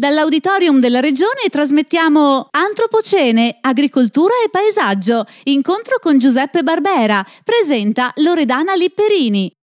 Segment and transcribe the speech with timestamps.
[0.00, 9.54] Dall'auditorium della regione trasmettiamo Antropocene, Agricoltura e Paesaggio, incontro con Giuseppe Barbera, presenta Loredana Lipperini.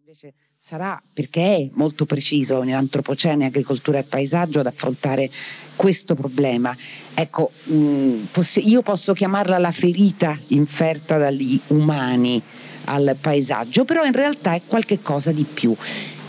[0.00, 5.30] Invece sarà perché è molto preciso nell'antropocene, agricoltura e paesaggio ad affrontare
[5.76, 6.76] questo problema.
[7.14, 8.24] Ecco, mm,
[8.56, 12.38] io posso chiamarla la ferita inferta dagli umani
[12.84, 15.74] al paesaggio, però in realtà è qualcosa di più.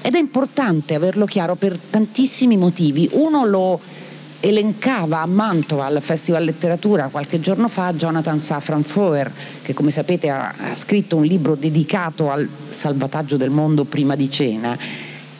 [0.01, 3.07] Ed è importante averlo chiaro per tantissimi motivi.
[3.13, 3.79] Uno lo
[4.39, 10.29] elencava a Mantova al Festival Letteratura qualche giorno fa Jonathan Safran Foer, che come sapete
[10.29, 14.75] ha, scritto un libro dedicato al salvataggio del mondo prima di cena,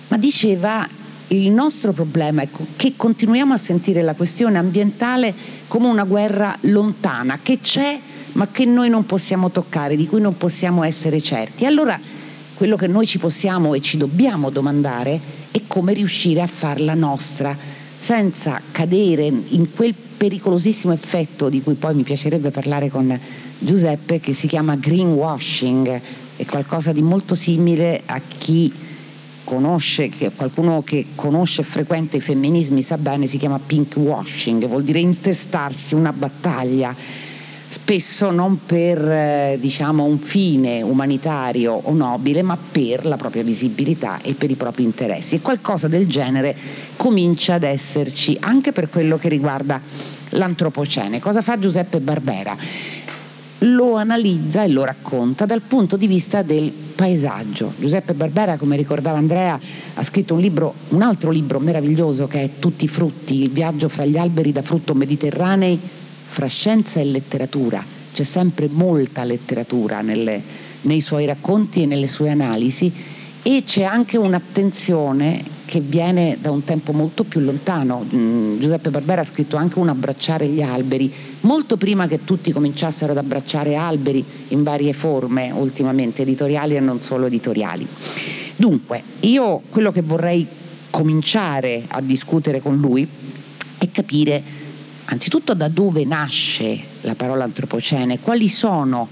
[0.07, 0.87] ma diceva
[1.29, 5.34] il nostro problema è che continuiamo a sentire la questione ambientale
[5.67, 7.99] come una guerra lontana, che c'è
[8.34, 11.65] ma che noi non possiamo toccare, di cui non possiamo essere certi.
[11.65, 11.99] Allora
[12.61, 17.57] quello che noi ci possiamo e ci dobbiamo domandare è come riuscire a farla nostra,
[17.97, 23.20] senza cadere in quel pericolosissimo effetto di cui poi mi piacerebbe parlare con
[23.57, 26.01] Giuseppe, che si chiama greenwashing,
[26.35, 28.71] è qualcosa di molto simile a chi
[29.43, 34.67] conosce, che qualcuno che conosce e frequenta i femminismi sa bene, si chiama pink washing,
[34.67, 36.95] vuol dire intestarsi una battaglia
[37.71, 44.19] spesso non per eh, diciamo, un fine umanitario o nobile, ma per la propria visibilità
[44.21, 45.35] e per i propri interessi.
[45.35, 46.53] E qualcosa del genere
[46.97, 49.79] comincia ad esserci anche per quello che riguarda
[50.31, 51.21] l'antropocene.
[51.21, 52.57] Cosa fa Giuseppe Barbera?
[53.59, 57.71] Lo analizza e lo racconta dal punto di vista del paesaggio.
[57.77, 59.57] Giuseppe Barbera, come ricordava Andrea,
[59.93, 63.87] ha scritto un, libro, un altro libro meraviglioso che è Tutti i frutti, il viaggio
[63.87, 65.79] fra gli alberi da frutto mediterranei
[66.31, 70.41] fra scienza e letteratura, c'è sempre molta letteratura nelle,
[70.84, 72.90] nei suoi racconti e nelle sue analisi
[73.44, 78.06] e c'è anche un'attenzione che viene da un tempo molto più lontano.
[78.16, 83.12] Mm, Giuseppe Barbera ha scritto anche un abbracciare gli alberi, molto prima che tutti cominciassero
[83.12, 87.85] ad abbracciare alberi in varie forme, ultimamente editoriali e non solo editoriali.
[88.55, 90.47] Dunque, io quello che vorrei
[90.89, 93.05] cominciare a discutere con lui
[93.78, 94.60] è capire
[95.11, 99.07] anzitutto da dove nasce la parola antropocene, quali sono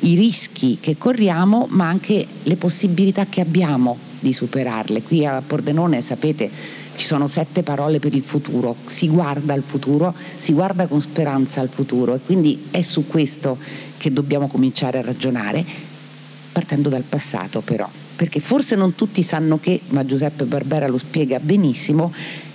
[0.00, 5.02] i rischi che corriamo, ma anche le possibilità che abbiamo di superarle.
[5.02, 6.48] Qui a Pordenone, sapete,
[6.94, 11.60] ci sono sette parole per il futuro, si guarda al futuro, si guarda con speranza
[11.60, 12.14] al futuro.
[12.14, 13.58] E quindi è su questo
[13.98, 15.64] che dobbiamo cominciare a ragionare,
[16.52, 21.40] partendo dal passato però, perché forse non tutti sanno che, ma Giuseppe Barbera lo spiega
[21.40, 22.12] benissimo,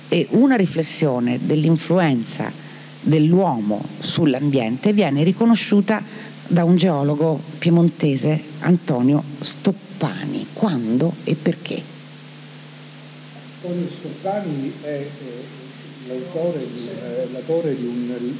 [0.08, 2.64] è una riflessione dell'influenza
[3.06, 6.02] dell'uomo sull'ambiente viene riconosciuta
[6.48, 10.48] da un geologo piemontese, Antonio Stoppani.
[10.54, 11.82] Quando e perché?
[13.62, 15.06] Antonio Stoppani è
[16.08, 18.36] l'autore, di, eh, l'autore di un...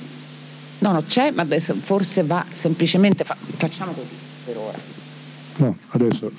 [0.80, 3.24] No, no, c'è, ma forse va semplicemente...
[3.24, 3.36] Fa...
[3.58, 4.16] facciamo così
[4.46, 4.95] per ora.
[5.58, 6.32] No, adesso.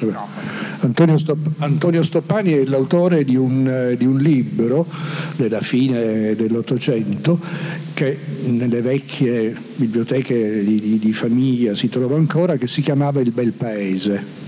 [0.81, 4.87] Antonio, Stopp- Antonio, Stoppani è l'autore di un, eh, di un, libro
[5.37, 7.41] della fine dell'Ottocento
[7.95, 13.31] che nelle vecchie biblioteche di, di, di famiglia si trova ancora, che si chiamava Il
[13.31, 14.46] Bel Paese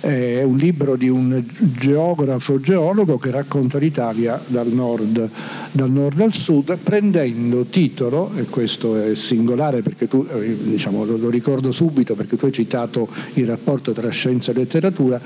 [0.00, 5.28] è un libro di un geografo geologo che racconta l'Italia dal nord,
[5.72, 11.16] dal nord al sud, prendendo titolo, e questo è singolare perché tu eh, diciamo, lo,
[11.16, 15.20] lo, ricordo subito perché tu hai citato il rapporto tra scienza e letteratura,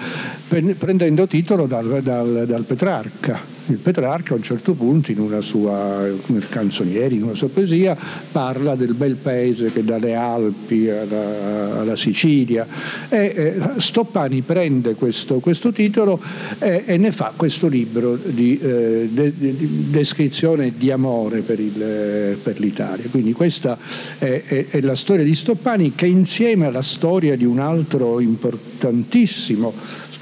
[0.49, 6.07] prendendo titolo dal, dal, dal Petrarca il Petrarca a un certo punto in una sua
[6.27, 7.97] nel canzonieri, in una sua poesia,
[8.31, 12.67] parla del bel paese che dalle Alpi alla, alla Sicilia
[13.09, 16.21] e eh, Stoppani prende questo, questo titolo
[16.59, 22.37] eh, e ne fa questo libro di, eh, de, di descrizione di amore per, il,
[22.43, 23.05] per, l'Italia.
[23.11, 23.79] Quindi questa
[24.19, 29.73] è, è, è la storia di Stoppani che insieme alla storia di un altro importantissimo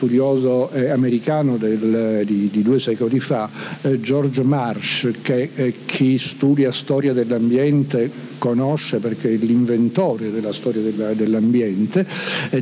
[0.00, 3.50] studioso eh, americano del, di, di, due secoli fa,
[3.82, 10.80] eh, George Marsh, che eh, chi studia storia dell'ambiente conosce perché è l'inventore della storia
[10.80, 12.06] della, dell'ambiente,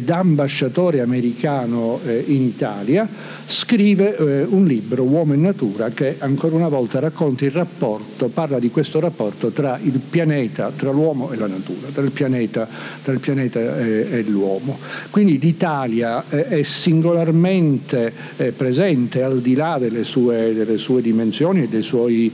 [0.00, 3.08] da ambasciatore americano eh, in Italia,
[3.46, 8.58] scrive eh, un libro, Uomo e Natura, che ancora una volta racconta il rapporto, parla
[8.58, 12.68] di questo rapporto tra il pianeta, tra l'uomo e la natura, tra il pianeta,
[13.04, 14.76] tra il pianeta e, l'uomo.
[15.10, 17.26] Quindi l'Italia eh, è singolarmente
[18.56, 22.32] presente al di là delle sue, delle sue dimensioni e dei suoi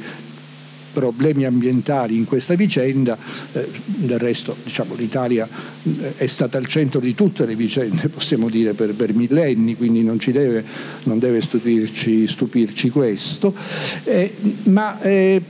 [0.94, 3.19] problemi ambientali in questa vicenda,
[3.52, 8.49] eh, del resto diciamo, l'Italia eh, è stata al centro di tutte le vicende, possiamo
[8.49, 10.64] dire, per, per millenni, quindi non, deve,
[11.02, 13.52] non deve stupirci, stupirci questo,
[14.05, 14.32] eh,
[14.64, 15.43] ma eh,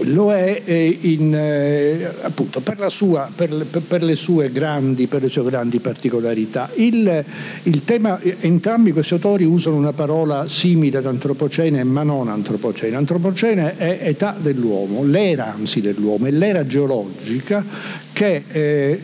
[0.00, 5.28] lo è eh, in, eh, appunto per, sua, per, per, le sue grandi, per le
[5.28, 6.70] sue grandi particolarità.
[6.74, 7.24] Il,
[7.64, 12.96] il, tema, entrambi questi autori usano una parola simile ad antropocene ma non antropocene.
[12.96, 17.64] Antropocene è età dell'uomo, l'era anzi dell'uomo, è l'era geologica
[18.12, 19.00] che eh,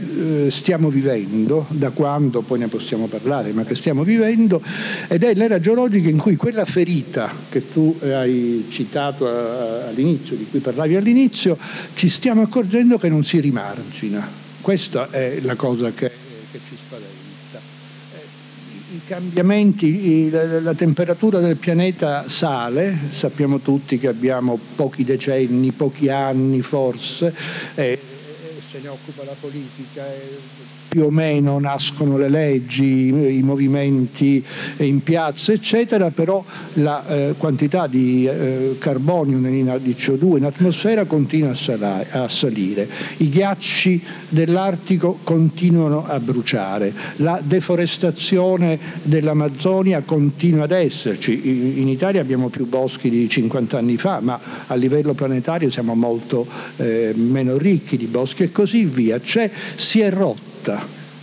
[0.47, 4.63] eh, stiamo vivendo, da quando poi ne possiamo parlare, ma che stiamo vivendo,
[5.09, 10.61] ed è l'era geologica in cui quella ferita che tu hai citato all'inizio, di cui
[10.61, 11.57] parlavi all'inizio,
[11.95, 14.47] ci stiamo accorgendo che non si rimargina.
[14.61, 16.11] Questa è la cosa che,
[16.53, 17.59] che ci spaventa.
[18.13, 26.11] Eh, I cambiamenti, la, temperatura del pianeta sale, sappiamo tutti che abbiamo pochi decenni, pochi
[26.11, 27.35] anni forse,
[27.75, 27.99] eh,
[28.69, 30.13] se ne occupa la politica.
[30.89, 34.43] Più o meno nascono le leggi, i movimenti
[34.79, 36.43] in piazza, eccetera, però
[36.75, 42.89] la eh, quantità di eh, carbonio, di CO2 in atmosfera continua a, salare, a, salire,
[43.19, 51.81] i ghiacci dell'Artico continuano a bruciare, la deforestazione dell'Amazzonia continua ad esserci.
[51.81, 56.47] In Italia abbiamo più boschi di 50 anni fa, ma a livello planetario siamo molto
[56.77, 59.21] eh, meno ricchi di boschi e così via.
[59.21, 60.48] Cioè si è rotto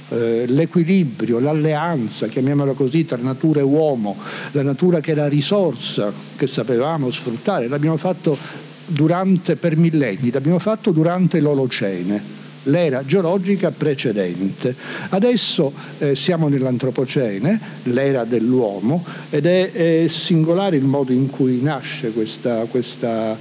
[0.09, 4.15] eh, l'equilibrio, l'alleanza, chiamiamola così, tra natura e uomo,
[4.51, 8.37] la natura che è la risorsa che sapevamo sfruttare, l'abbiamo fatto
[8.85, 14.75] durante, per millenni, l'abbiamo fatto durante l'Olocene l'era geologica precedente.
[15.09, 22.11] Adesso eh, siamo nell'antropocene, l'era dell'uomo, ed è, è, singolare il modo in cui nasce
[22.11, 23.37] questa, questa,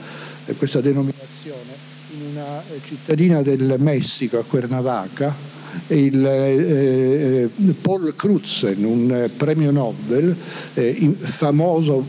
[0.58, 1.72] questa denominazione
[2.16, 5.53] in una cittadina del Messico, a Cuernavaca,
[5.88, 7.50] il, eh,
[7.80, 10.34] Paul Crutzen, un premio Nobel,
[10.74, 12.04] eh, famoso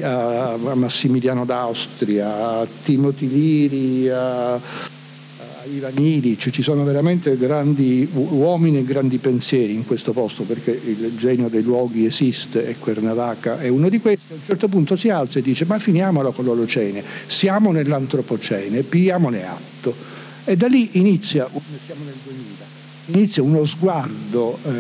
[0.03, 4.93] a, a Massimiliano d'Austria, a Timothy Liri, a
[5.67, 11.15] Ivan Ilic, ci sono veramente grandi uomini e grandi pensieri in questo posto perché il
[11.17, 14.33] genio dei luoghi esiste e Cuernavaca è uno di questi.
[14.33, 19.47] A un certo punto si alza e dice ma finiamola con l'Olocene, siamo nell'Antropocene, pigliamone
[19.47, 19.95] atto.
[20.45, 21.49] E da lì inizia,
[21.85, 22.65] siamo nel 2000,
[23.07, 24.71] inizia uno sguardo eh,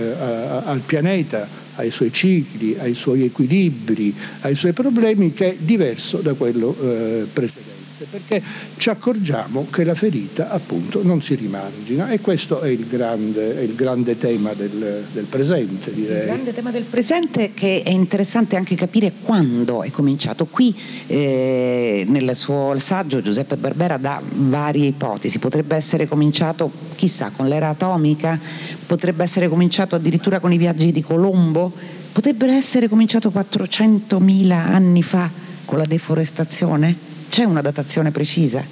[0.64, 6.34] al pianeta, ai suoi cicli, ai suoi equilibri, ai suoi problemi che è diverso da
[6.34, 7.73] quello eh, precedente
[8.10, 8.42] perché
[8.76, 13.62] ci accorgiamo che la ferita appunto non si rimargina e questo è il grande, è
[13.62, 16.20] il grande tema del, del, presente direi.
[16.20, 20.46] Il grande tema del presente che è interessante anche capire quando è cominciato.
[20.46, 20.74] Qui
[21.06, 27.68] eh, nel suo saggio Giuseppe Barbera dà varie ipotesi, potrebbe essere cominciato chissà con l'era
[27.68, 28.38] atomica,
[28.86, 31.72] potrebbe essere cominciato addirittura con i viaggi di Colombo,
[32.12, 35.28] potrebbe essere cominciato 400.000 anni fa
[35.64, 37.03] con la deforestazione?
[37.28, 38.64] C'è una datazione precisa?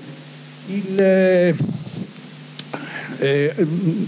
[0.66, 1.54] Il, eh,
[3.22, 3.54] eh,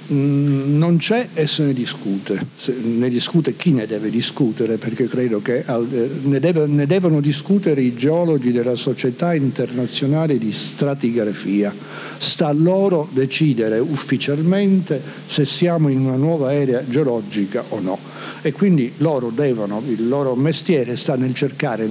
[0.08, 5.40] non c'è e se ne discute, se ne discute chi ne deve discutere perché credo
[5.40, 11.72] che eh, ne, deve, ne, devono discutere i geologi della Società Internazionale di Stratigrafia.
[12.18, 17.98] Sta a loro decidere ufficialmente se siamo in una nuova area geologica o no
[18.42, 21.88] e quindi loro devono, il loro mestiere sta nel cercare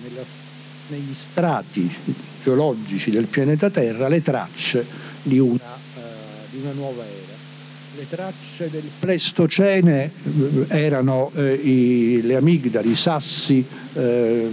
[0.89, 1.89] negli strati
[2.44, 4.86] geologici del pianeta Terra le tracce
[5.24, 6.00] di una, uh,
[6.50, 7.32] di una nuova era.
[7.96, 14.50] Le tracce del Pleistocene eh, erano eh, i, le amigdali, i sassi eh,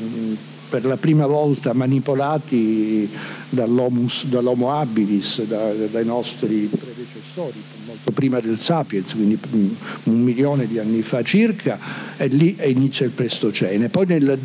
[0.69, 3.11] per la prima volta manipolati
[3.49, 9.39] dall'Homo habilis, da, dai nostri predecessori, molto prima del Sapiens, quindi
[10.05, 11.79] un milione di anni fa circa,
[12.17, 13.89] e lì inizia il Pleistocene.
[13.89, 14.39] Poi nel,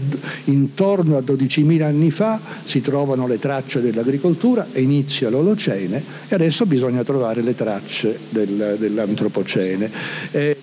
[0.46, 6.66] intorno a 12.000 anni fa si trovano le tracce dell'agricoltura e inizia l'Olocene e adesso
[6.66, 9.92] bisogna trovare le tracce del, dell'Antropocene.
[10.32, 10.58] Eh,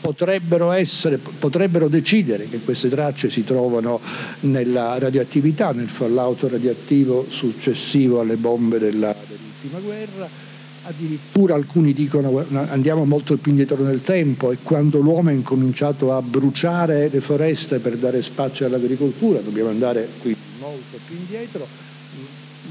[0.00, 4.00] potrebbero, essere, potrebbero decidere che queste tracce si trovano
[4.40, 10.49] nella radioattività, nel fallout radioattivo successivo alle bombe della, dell'ultima guerra.
[10.90, 16.20] Addirittura alcuni dicono andiamo molto più indietro nel tempo e quando l'uomo ha incominciato a
[16.20, 21.68] bruciare le foreste per dare spazio all'agricoltura, dobbiamo andare qui molto più indietro,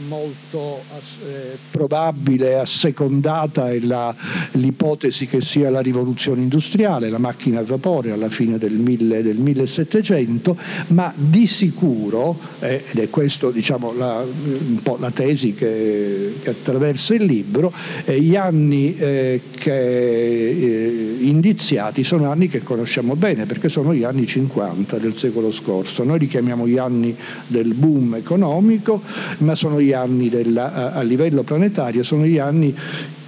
[0.07, 0.81] molto
[1.27, 4.15] eh, probabile, assecondata è la,
[4.53, 9.37] l'ipotesi che sia la rivoluzione industriale, la macchina a vapore alla fine del, mille, del
[9.37, 16.49] 1700, ma di sicuro, eh, ed è questa diciamo, un po' la tesi che, che
[16.49, 17.73] attraversa il libro,
[18.05, 24.03] eh, gli anni eh, che, eh, indiziati sono anni che conosciamo bene, perché sono gli
[24.03, 26.03] anni 50 del secolo scorso.
[26.03, 27.15] Noi li chiamiamo gli anni
[27.47, 29.01] del boom economico,
[29.39, 32.75] ma sono gli anni della, a livello planetario, sono gli anni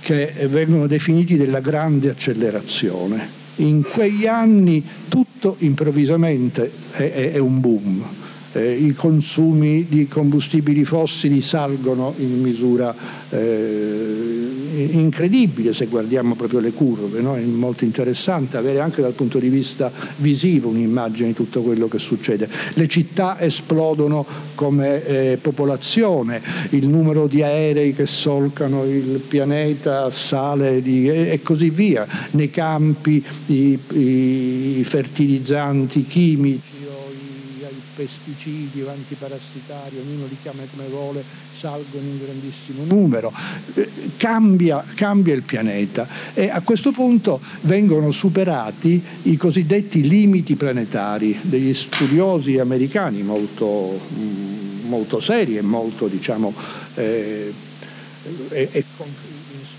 [0.01, 3.39] che vengono definiti della grande accelerazione.
[3.57, 8.03] In quegli anni tutto improvvisamente è, è, è un boom.
[8.53, 12.93] Eh, I consumi di combustibili fossili salgono in misura
[13.29, 14.30] eh,
[14.71, 17.35] incredibile se guardiamo proprio le curve, no?
[17.35, 21.99] è molto interessante avere anche dal punto di vista visivo un'immagine di tutto quello che
[21.99, 22.49] succede.
[22.73, 24.25] Le città esplodono
[24.55, 31.41] come eh, popolazione, il numero di aerei che solcano il pianeta sale di, e, e,
[31.41, 36.70] così via, nei campi i, i fertilizzanti chimici
[37.95, 41.23] pesticidi o antiparassitari, ognuno li chiama come vuole,
[41.59, 43.31] salgono in grandissimo numero,
[43.75, 51.37] eh, cambia, cambia il pianeta e a questo punto vengono superati i cosiddetti limiti planetari
[51.41, 56.53] degli studiosi americani molto, mm, molto seri e molto diciamo
[56.95, 57.53] eh,
[58.49, 58.85] e, e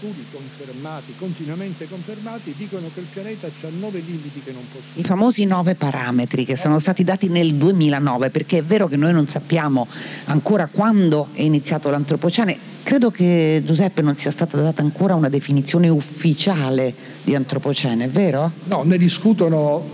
[0.03, 4.95] studi confermati, continuamente confermati, dicono che il pianeta ha nove limiti che non possono.
[4.95, 9.13] I famosi nove parametri che sono stati dati nel 2009, perché è vero che noi
[9.13, 9.87] non sappiamo
[10.25, 15.89] ancora quando è iniziato l'antropocene, credo che Giuseppe non sia stata data ancora una definizione
[15.89, 18.51] ufficiale di antropocene, vero?
[18.65, 19.85] No, ne discutono,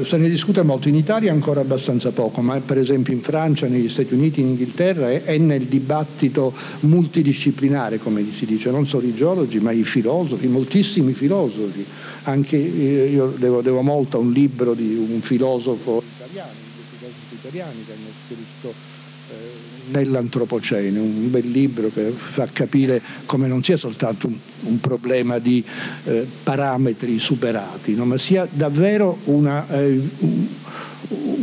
[0.00, 3.66] eh, se ne discute molto, in Italia ancora abbastanza poco, ma per esempio in Francia,
[3.66, 9.06] negli Stati Uniti, in Inghilterra è, è nel dibattito multidisciplinare, come si dice, non solo
[9.06, 11.84] i geologi, ma i filosofi, moltissimi filosofi.
[12.24, 17.34] Anche eh, io devo, devo molto a un libro di un filosofo italiano, di filosofi
[17.34, 18.93] italiani che hanno scritto
[19.86, 25.62] nell'antropocene, un bel libro che fa capire come non sia soltanto un, un problema di
[26.04, 28.04] eh, parametri superati, no?
[28.04, 30.00] ma sia davvero una, eh,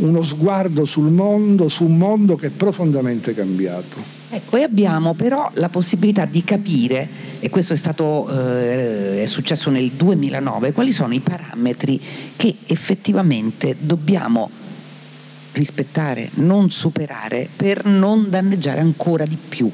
[0.00, 4.20] uno sguardo sul mondo, su un mondo che è profondamente cambiato.
[4.34, 7.06] Ecco, e abbiamo però la possibilità di capire,
[7.38, 12.00] e questo è, stato, eh, è successo nel 2009, quali sono i parametri
[12.36, 14.50] che effettivamente dobbiamo
[15.52, 19.70] rispettare, non superare per non danneggiare ancora di più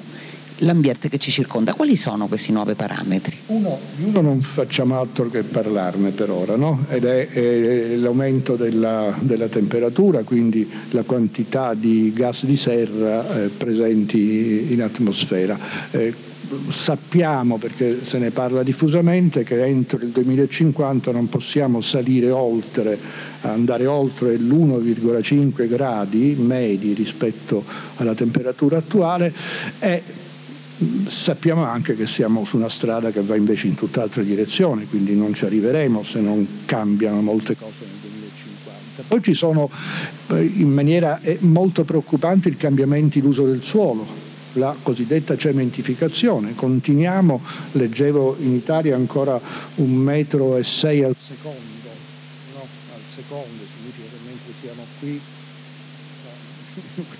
[0.58, 1.74] l'ambiente che ci circonda.
[1.74, 3.36] Quali sono questi nuovi parametri?
[3.46, 6.84] Uno, uno non facciamo altro che parlarne per ora, no?
[6.88, 13.48] ed è, è l'aumento della, della, temperatura, quindi la quantità di gas di serra eh,
[13.48, 15.58] presenti in atmosfera.
[15.90, 16.26] Eh,
[16.68, 22.98] sappiamo, perché se ne parla diffusamente, che entro il 2050 non possiamo salire oltre,
[23.42, 27.64] andare oltre l'1,5 gradi medi rispetto
[27.96, 29.32] alla temperatura attuale
[29.78, 30.02] e
[31.08, 35.34] sappiamo anche che siamo su una strada che va invece in tutt'altra direzione, quindi non
[35.34, 39.02] ci arriveremo se non cambiano molte cose nel 2050.
[39.08, 39.68] Poi ci sono
[40.28, 46.54] eh, in maniera eh, molto preoccupante i cambiamenti d'uso del suolo la cosiddetta cementificazione.
[46.54, 47.40] Continuiamo,
[47.72, 49.40] leggevo in Italia ancora
[49.76, 51.77] un metro e sei al secondo,
[53.34, 55.24] al secondo, significa che mentre siamo qui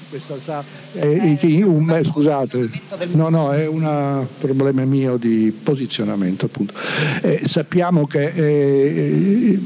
[0.08, 2.70] questa sa, eh, eh, un, eh, scusate,
[3.12, 6.74] no, no, è un problema mio di posizionamento appunto.
[7.22, 9.60] Eh, sappiamo che eh,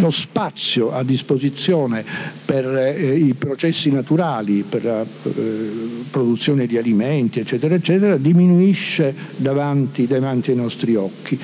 [0.00, 2.04] lo spazio a disposizione
[2.44, 10.06] per eh, i processi naturali, per la eh, produzione di alimenti, eccetera, eccetera, diminuisce davanti,
[10.06, 11.38] davanti ai nostri occhi.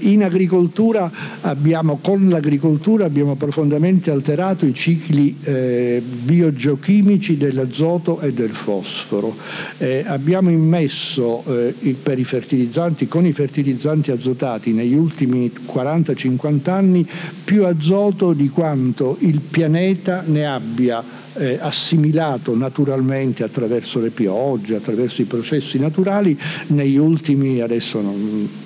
[0.00, 1.10] In agricoltura
[1.42, 6.02] abbiamo, con l'agricoltura abbiamo profondamente alterato i cicli eh,
[6.40, 9.36] biogeochimici dell'azoto e del fosforo.
[9.78, 17.06] Eh, abbiamo immesso eh, per i fertilizzanti, con i fertilizzanti azotati negli ultimi 40-50 anni
[17.44, 21.04] più azoto di quanto il pianeta ne abbia
[21.34, 28.00] eh, assimilato naturalmente attraverso le piogge, attraverso i processi naturali, negli ultimi adesso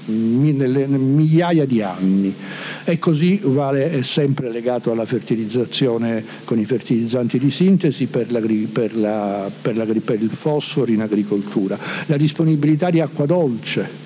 [0.07, 2.35] migliaia di anni.
[2.85, 8.27] E così vale, è sempre legato alla fertilizzazione con i fertilizzanti di sintesi per,
[8.73, 11.79] per, la, per, la, per il fosforo in agricoltura.
[12.07, 14.04] La disponibilità di acqua dolce.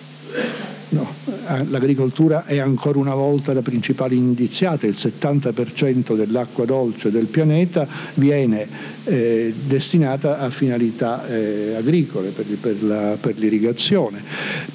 [0.91, 1.07] No,
[1.49, 7.87] eh, l'agricoltura è ancora una volta la principale indiziata, il 70% dell'acqua dolce del pianeta
[8.15, 8.67] viene
[9.05, 14.23] eh, destinata a finalità eh, agricole, per, per, la, per, l'irrigazione.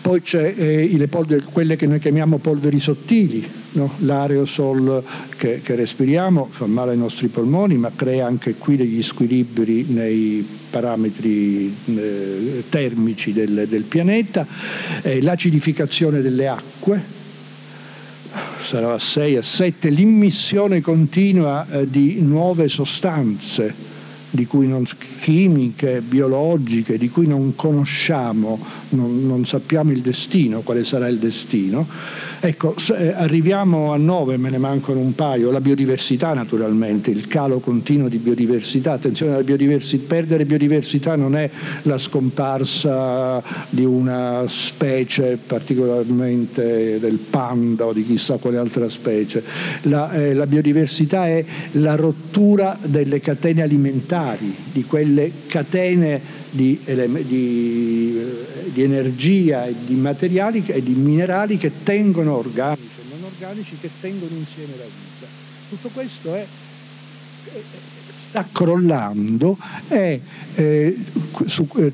[0.02, 3.94] Poi c'è eh, polveri, quelle che noi chiamiamo polveri sottili, no?
[4.00, 5.04] l'aerosol
[5.38, 10.46] che, che respiriamo fa male ai nostri polmoni, ma crea anche qui degli squilibri nei
[10.70, 14.46] parametri eh, termici del, del pianeta,
[15.02, 17.02] eh, l'acidificazione delle acque,
[18.64, 23.92] sarà a 6 a 7, l'immissione continua eh, di nuove sostanze
[24.34, 24.84] di cui non,
[25.20, 31.88] chimiche, biologiche, di cui non conosciamo, non, non sappiamo il destino, quale sarà il destino
[32.46, 37.60] Ecco, eh, arriviamo a nove, me ne mancano un paio, la biodiversità naturalmente, il calo
[37.60, 41.50] continuo di biodiversità, attenzione alla biodiversità, perdere biodiversità non è
[41.84, 49.42] la scomparsa di una specie particolarmente del panda o di chissà quale altra specie,
[49.84, 58.24] la, eh, la biodiversità è la rottura delle catene alimentari, di quelle catene di, di,
[58.72, 63.90] di, energia e di materiali e di minerali che tengono organici e non organici che
[64.00, 65.26] tengono insieme la vita.
[65.70, 66.46] Tutto questo è,
[68.34, 69.56] sta crollando
[69.90, 70.20] e
[70.56, 70.98] eh,
[71.46, 71.94] su eh,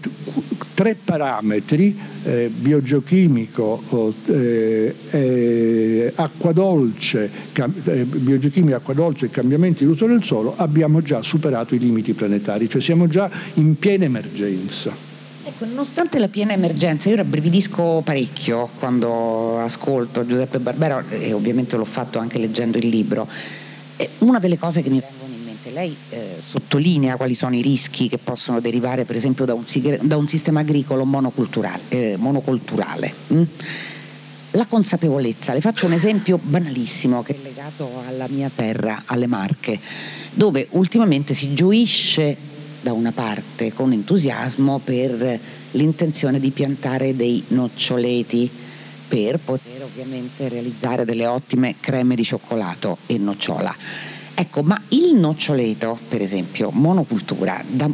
[0.73, 3.83] tre parametri eh, biogeochimico,
[4.27, 11.01] eh, eh, acqua dolce, cam- eh, biogeochimica, acqua dolce e cambiamenti d'uso del suolo, abbiamo
[11.01, 14.95] già superato i limiti planetari, cioè siamo già in piena emergenza.
[15.43, 21.85] Ecco, nonostante la piena emergenza, io rabbrividisco parecchio quando ascolto Giuseppe Barbera e ovviamente l'ho
[21.85, 23.27] fatto anche leggendo il libro.
[24.19, 25.01] Una delle cose che mi
[25.79, 29.63] lei eh, sottolinea quali sono i rischi che possono derivare per esempio da un,
[30.01, 31.81] da un sistema agricolo monoculturale.
[31.87, 33.43] Eh, monoculturale hm?
[34.53, 39.79] La consapevolezza, le faccio un esempio banalissimo che è legato alla mia terra, alle Marche,
[40.31, 42.35] dove ultimamente si gioisce
[42.81, 45.39] da una parte con entusiasmo per
[45.71, 48.49] l'intenzione di piantare dei noccioleti
[49.07, 55.99] per poter ovviamente realizzare delle ottime creme di cioccolato e nocciola Ecco, ma il noccioleto,
[56.07, 57.89] per esempio, monocultura, da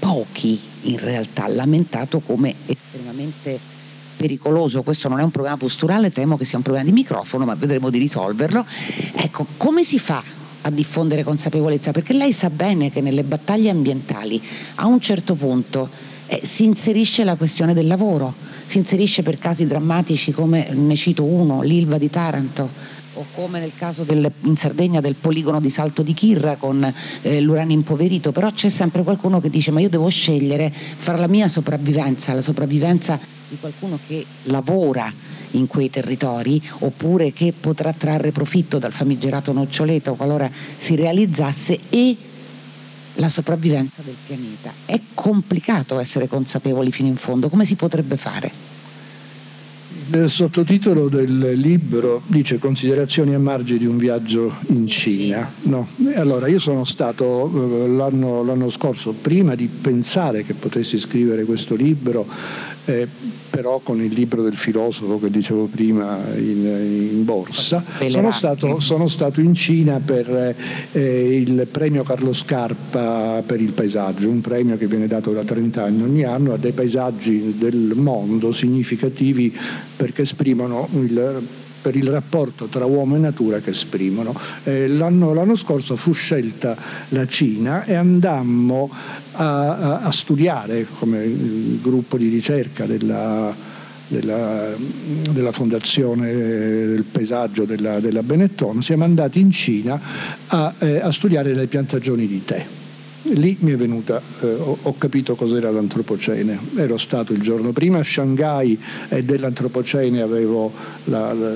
[0.00, 3.56] pochi in realtà lamentato come estremamente
[4.16, 7.54] pericoloso, questo non è un problema posturale, temo che sia un problema di microfono, ma
[7.54, 8.66] vedremo di risolverlo.
[9.14, 10.20] Ecco, come si fa
[10.62, 11.92] a diffondere consapevolezza?
[11.92, 14.42] Perché lei sa bene che nelle battaglie ambientali
[14.76, 15.88] a un certo punto
[16.26, 18.34] eh, si inserisce la questione del lavoro,
[18.66, 22.94] si inserisce per casi drammatici come ne cito uno, l'Ilva di Taranto
[23.32, 27.76] come nel caso del, in Sardegna del poligono di Salto di Chirra con eh, l'uranio
[27.76, 32.34] impoverito, però c'è sempre qualcuno che dice ma io devo scegliere fra la mia sopravvivenza,
[32.34, 35.12] la sopravvivenza di qualcuno che lavora
[35.52, 42.16] in quei territori oppure che potrà trarre profitto dal famigerato noccioleto qualora si realizzasse e
[43.14, 44.72] la sopravvivenza del pianeta.
[44.84, 48.73] È complicato essere consapevoli fino in fondo, come si potrebbe fare?
[50.12, 55.50] Il sottotitolo del libro dice considerazioni a margine di un viaggio in Cina.
[55.62, 55.88] No.
[56.14, 61.74] Allora, io sono stato eh, l'anno, l'anno, scorso, prima di pensare che potessi scrivere questo
[61.74, 62.26] libro,
[62.86, 63.06] eh,
[63.50, 69.08] però con il libro del filosofo che dicevo prima in, in borsa, sono stato, sono
[69.08, 70.54] stato, in Cina per
[70.92, 75.82] eh, il premio Carlo Scarpa per il paesaggio, un premio che viene dato da 30
[75.82, 79.56] anni ogni anno a dei paesaggi del mondo significativi
[79.96, 84.34] perché esprimono il per il rapporto tra uomo e natura che esprimono.
[84.64, 86.74] Eh, l'anno, l'anno, scorso fu scelta
[87.10, 88.90] la Cina e andammo
[89.32, 91.30] a, a, a studiare come
[91.82, 93.54] gruppo di ricerca della,
[94.08, 94.74] della,
[95.30, 100.00] della, Fondazione del Paesaggio della, della, Benetton, siamo andati in Cina
[100.46, 102.66] a, eh, a studiare le piantagioni di tè
[103.32, 106.58] lì mi è venuta, eh, ho, ho, capito cos'era l'antropocene.
[106.76, 110.72] Ero stato il giorno prima a Shanghai e dell'antropocene avevo
[111.04, 111.52] la, la,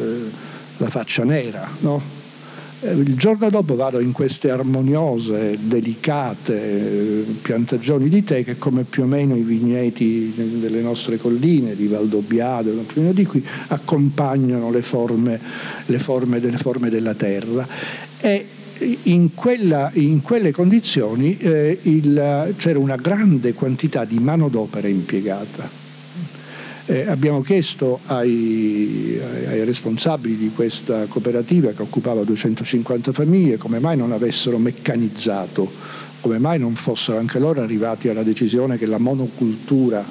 [0.79, 2.17] la faccia nera, no?
[2.81, 9.03] Il giorno dopo vado in queste armoniose, delicate eh, piantagioni di tè che come più
[9.03, 15.41] o meno i vigneti delle nostre colline, di Valdobbiado, di qui, accompagnano le forme,
[15.87, 17.67] le forme, delle forme della terra.
[18.21, 18.47] E
[19.05, 25.87] in, quella, in, quelle condizioni eh, il, c'era una grande quantità di manodopera impiegata.
[26.91, 33.99] Eh, abbiamo chiesto ai, ai, responsabili di questa cooperativa che occupava 250 famiglie come mai
[33.99, 35.71] non avessero meccanizzato,
[36.21, 40.03] come mai non fossero anche loro arrivati alla decisione che la monocultura,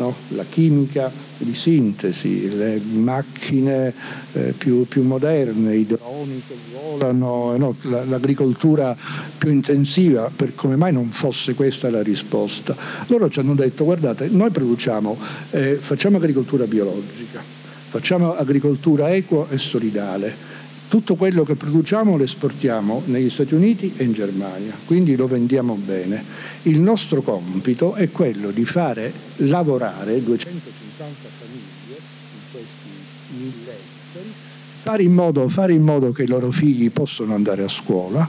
[0.00, 0.14] no?
[0.28, 3.94] la chimica di sintesi, le macchine
[4.32, 7.76] eh, più, più, moderne, i droni che volano, eh, no,
[8.08, 8.96] l'agricoltura
[9.38, 12.74] più intensiva, per come mai non fosse questa la risposta?
[13.06, 15.16] Loro ci hanno detto guardate, noi produciamo,
[15.50, 17.40] eh, facciamo agricoltura biologica,
[17.88, 20.34] facciamo agricoltura equa e solidale,
[20.90, 25.74] tutto quello che produciamo lo esportiamo negli Stati Uniti e in Germania, quindi lo vendiamo
[25.74, 26.22] bene.
[26.62, 31.39] Il nostro compito è quello di fare lavorare 250
[34.90, 38.28] Fare in, modo, fare in, modo, che i loro figli possano andare a scuola,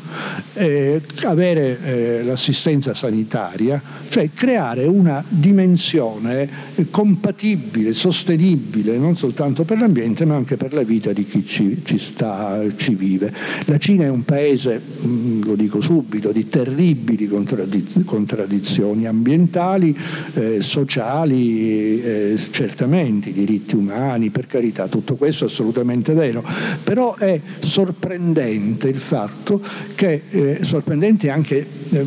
[0.54, 6.48] eh, avere eh, l'assistenza sanitaria, cioè creare una dimensione
[6.92, 11.98] compatibile, sostenibile, non soltanto per l'ambiente ma anche per la vita di chi ci, ci,
[11.98, 13.34] sta, ci vive.
[13.66, 19.98] La Cina è un paese, mm, lo dico subito, di terribili contraddiz- contraddizioni ambientali,
[20.36, 26.50] eh, sociali, eh, certamente i diritti umani, per carità, tutto questo è assolutamente vero
[26.84, 29.62] però è sorprendente il fatto
[29.96, 32.06] che, eh, sorprendente anche, eh,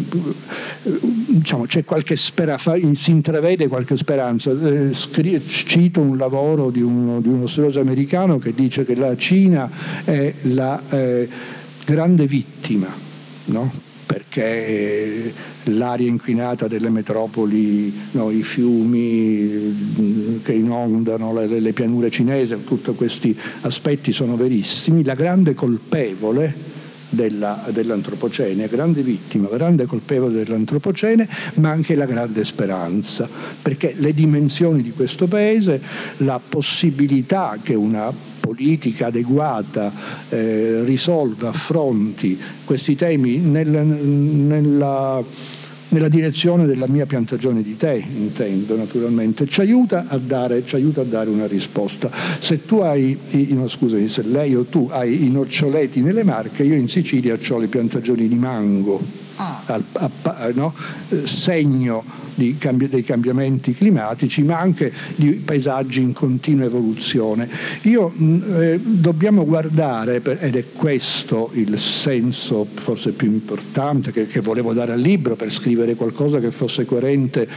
[1.26, 4.50] diciamo, c'è qualche speranza, si intravede qualche speranza.
[4.50, 4.92] Eh,
[5.46, 9.70] cito un lavoro di uno, di uno studioso americano che dice che la Cina
[10.04, 11.28] è la eh,
[11.84, 12.88] grande vittima,
[13.46, 13.92] no?
[14.04, 15.32] Perché
[15.64, 23.36] l'aria inquinata delle metropoli, no, i fiumi che inondano le, le pianure cinesi, tutti questi
[23.62, 25.04] aspetti sono verissimi.
[25.04, 26.72] La grande colpevole
[27.14, 33.28] della, dell'antropocene, grande vittima, grande colpevole dell'antropocene, ma anche la grande speranza,
[33.62, 35.80] perché le dimensioni di questo paese,
[36.18, 39.90] la possibilità che una politica adeguata
[40.28, 45.22] eh, risolva, affronti questi temi nella, nella
[45.94, 51.04] nella direzione della mia piantagione di tè, intendo naturalmente, ci aiuta a dare, aiuta a
[51.04, 52.10] dare una risposta.
[52.40, 53.16] Se tu hai,
[53.50, 57.58] no, scusami, se lei o tu hai i noccioleti nelle Marche, io in Sicilia ho
[57.58, 59.00] le piantagioni di mango,
[59.36, 59.62] ah.
[59.66, 60.74] a, a, a, no?
[61.10, 62.23] Eh, segno
[62.58, 67.48] cambi- dei cambiamenti climatici, ma anche di paesaggi in continua evoluzione.
[67.82, 74.40] Io, mm, eh, dobbiamo guardare, ed è questo il senso forse più importante che, che,
[74.40, 77.48] volevo dare al libro per scrivere qualcosa che fosse coerente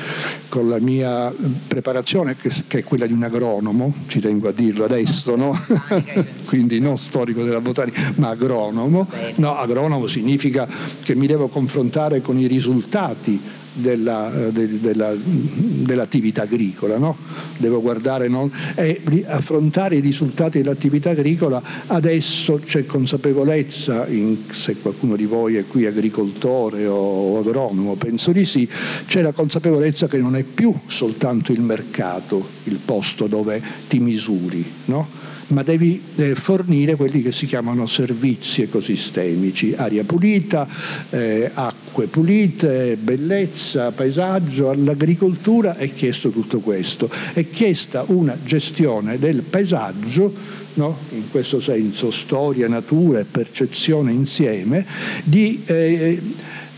[0.49, 1.33] con la mia
[1.67, 5.57] preparazione, che, che è quella di un agronomo, ci tengo a dirlo adesso, no?
[6.47, 9.07] quindi non storico della botanica, ma agronomo.
[9.35, 10.67] No, agronomo significa
[11.03, 13.39] che mi devo confrontare con i risultati
[13.77, 17.15] della, eh, de, della, dell'attività agricola, no?
[17.57, 25.15] devo guardare non, e affrontare i risultati dell'attività agricola, adesso c'è consapevolezza, in, se qualcuno
[25.15, 28.67] di voi è qui agricoltore o agronomo, penso di sì,
[29.05, 34.63] c'è la consapevolezza che non è più soltanto il mercato il posto dove ti misuri,
[34.85, 35.07] no?
[35.47, 40.67] Ma devi eh, fornire quelli che si chiamano servizi ecosistemici, aria pulita,
[41.09, 49.41] eh, acque pulite, bellezza, paesaggio, all'agricoltura è chiesto tutto questo, è chiesta una gestione del
[49.41, 50.95] paesaggio No?
[51.13, 54.85] in questo senso storia, natura e percezione insieme,
[55.23, 56.21] di eh,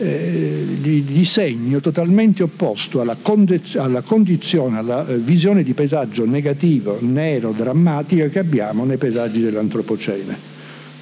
[0.01, 6.25] eh, di, di, segno totalmente opposto alla, condiz- alla condizione, alla eh, visione di paesaggio
[6.25, 10.37] negativo, nero, drammatica che abbiamo nei paesaggi dell'antropocene.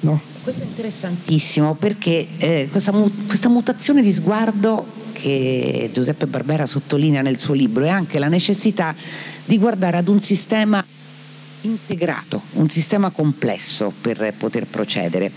[0.00, 0.20] No?
[0.42, 2.92] Questo è interessantissimo perché eh, questa,
[3.26, 8.94] questa mutazione di sguardo che Giuseppe Barbera sottolinea nel suo libro è anche la necessità
[9.44, 10.84] di guardare ad un sistema
[11.62, 15.30] integrato, un sistema complesso per poter procedere.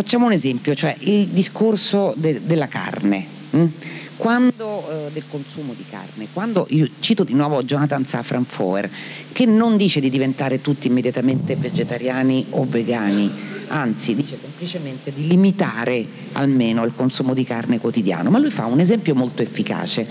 [0.00, 3.22] Facciamo un esempio, cioè il discorso de- della carne.
[3.50, 3.66] Hm?
[4.16, 8.88] Quando, eh, del consumo di carne, quando io cito di nuovo Jonathan Safran Foer,
[9.30, 13.30] che non dice di diventare tutti immediatamente vegetariani o vegani,
[13.66, 18.80] anzi dice semplicemente di limitare almeno il consumo di carne quotidiano, ma lui fa un
[18.80, 20.08] esempio molto efficace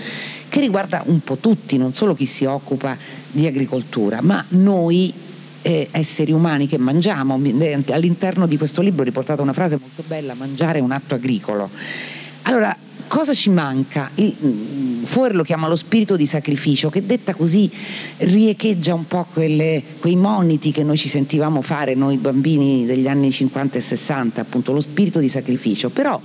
[0.48, 2.96] che riguarda un po' tutti, non solo chi si occupa
[3.32, 5.12] di agricoltura, ma noi
[5.62, 7.40] eh, esseri umani che mangiamo.
[7.90, 11.68] All'interno di questo libro ho riportato una frase molto bella, mangiare è un atto agricolo.
[12.42, 12.74] Allora,
[13.06, 14.10] cosa ci manca?
[14.14, 17.70] Il, mm, Foer lo chiama lo spirito di sacrificio, che detta così
[18.18, 23.30] riecheggia un po' quelle, quei moniti che noi ci sentivamo fare, noi bambini degli anni
[23.30, 25.90] 50 e 60, appunto lo spirito di sacrificio.
[25.90, 26.20] Però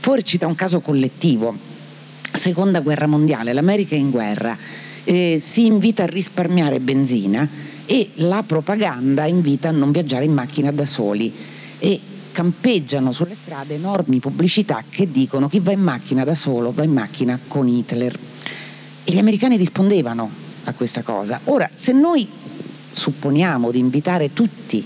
[0.00, 1.56] Foer cita un caso collettivo,
[2.32, 4.56] seconda guerra mondiale, l'America è in guerra,
[5.04, 7.48] eh, si invita a risparmiare benzina
[7.86, 11.32] e la propaganda invita a non viaggiare in macchina da soli
[11.78, 12.00] e
[12.32, 16.92] campeggiano sulle strade enormi pubblicità che dicono chi va in macchina da solo va in
[16.92, 18.18] macchina con Hitler.
[19.04, 20.28] E gli americani rispondevano
[20.64, 21.40] a questa cosa.
[21.44, 22.26] Ora, se noi
[22.92, 24.84] supponiamo di invitare tutti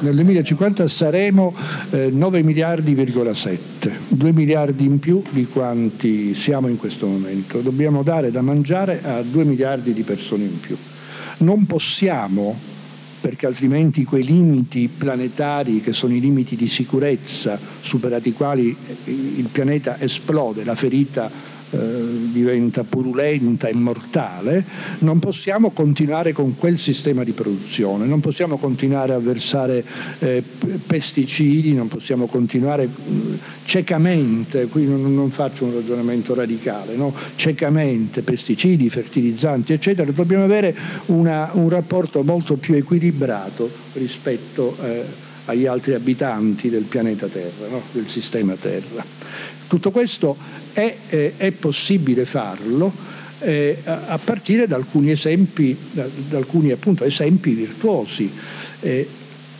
[0.01, 1.55] nel 2050 saremo
[1.91, 7.61] 9 eh, miliardi,7, 2 miliardi in più di quanti siamo in questo momento.
[7.61, 10.79] Dobbiamo dare da mangiare a 2 miliardi di persone in più.
[11.41, 12.55] Non possiamo
[13.21, 18.75] perché altrimenti quei limiti planetari che sono i limiti di sicurezza superati i quali
[19.05, 21.31] il pianeta esplode, la ferita
[21.71, 21.79] eh,
[22.33, 24.65] diventa purulenta e mortale,
[25.01, 29.85] non possiamo continuare con quel sistema di produzione, non possiamo continuare a versare
[30.19, 30.43] eh,
[30.87, 37.15] pesticidi, non possiamo continuare mm, ciecamente, qui non, non, faccio un ragionamento radicale, no?
[37.37, 40.75] ciecamente pesticidi, fertilizzanti, eccetera, dobbiamo avere
[41.07, 45.05] una, un rapporto molto più equilibrato rispetto eh,
[45.47, 47.83] agli altri abitanti del pianeta Terra, no?
[47.93, 49.20] del sistema Terra.
[49.71, 50.37] Tutto questo
[50.73, 52.93] è, eh, è possibile farlo
[53.39, 58.29] eh, a partire da alcuni esempi, da, da alcuni appunto, esempi virtuosi,
[58.81, 59.09] eh,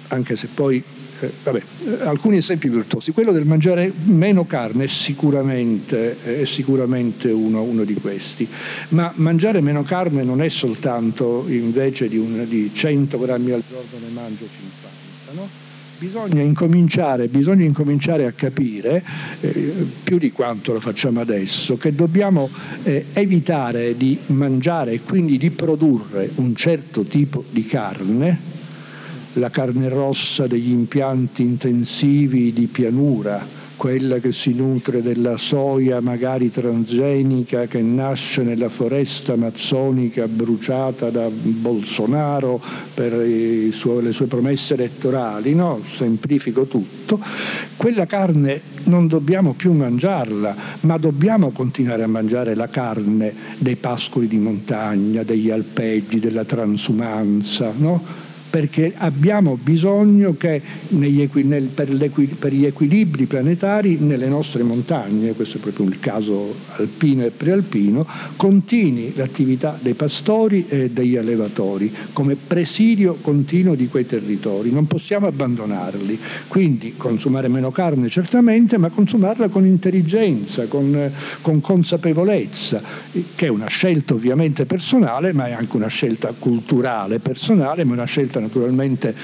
[0.09, 0.83] anche se poi
[1.21, 1.63] eh, vabbè,
[2.01, 3.13] alcuni esempi virtuosi.
[3.13, 8.49] Quello del mangiare meno carne è sicuramente, è sicuramente uno, uno, di questi,
[8.89, 14.05] ma mangiare meno carne non è soltanto invece di, un, di 100 grammi al giorno
[14.05, 15.70] ne mangio 50, no?
[16.01, 19.05] Bisogna incominciare, bisogna incominciare, a capire,
[19.43, 22.49] eh, più di quanto lo facciamo adesso, che dobbiamo
[22.85, 28.39] eh, evitare di mangiare e quindi di produrre un certo tipo di carne,
[29.35, 36.51] la carne rossa degli impianti intensivi di pianura, quella che si nutre della soia magari
[36.51, 42.61] transgenica che nasce nella foresta amazzonica bruciata da Bolsonaro
[42.93, 45.81] per suo, le sue promesse elettorali, no?
[45.91, 47.19] semplifico tutto,
[47.79, 54.29] quella carne non dobbiamo più mangiarla, ma dobbiamo continuare a mangiare la carne dei pascoli
[54.29, 57.73] di montagna, degli alpeggi, della transumanza.
[57.75, 58.29] No?
[58.51, 60.61] Perché abbiamo bisogno che
[60.99, 61.89] equi, nel, per,
[62.39, 68.05] per, gli equilibri planetari nelle nostre montagne, questo è proprio il caso alpino e prealpino,
[68.37, 75.29] continui l'attività dei pastori e degli allevatori come presidio continuo di quei territori, non possiamo
[75.29, 81.11] abbandonarli, quindi consumare meno carne certamente, ma consumarla con intelligenza, con,
[81.41, 82.83] con consapevolezza,
[83.35, 88.05] che è una scelta ovviamente personale, ma è anche una scelta culturale personale, ma una
[88.05, 89.15] scelta naturalmente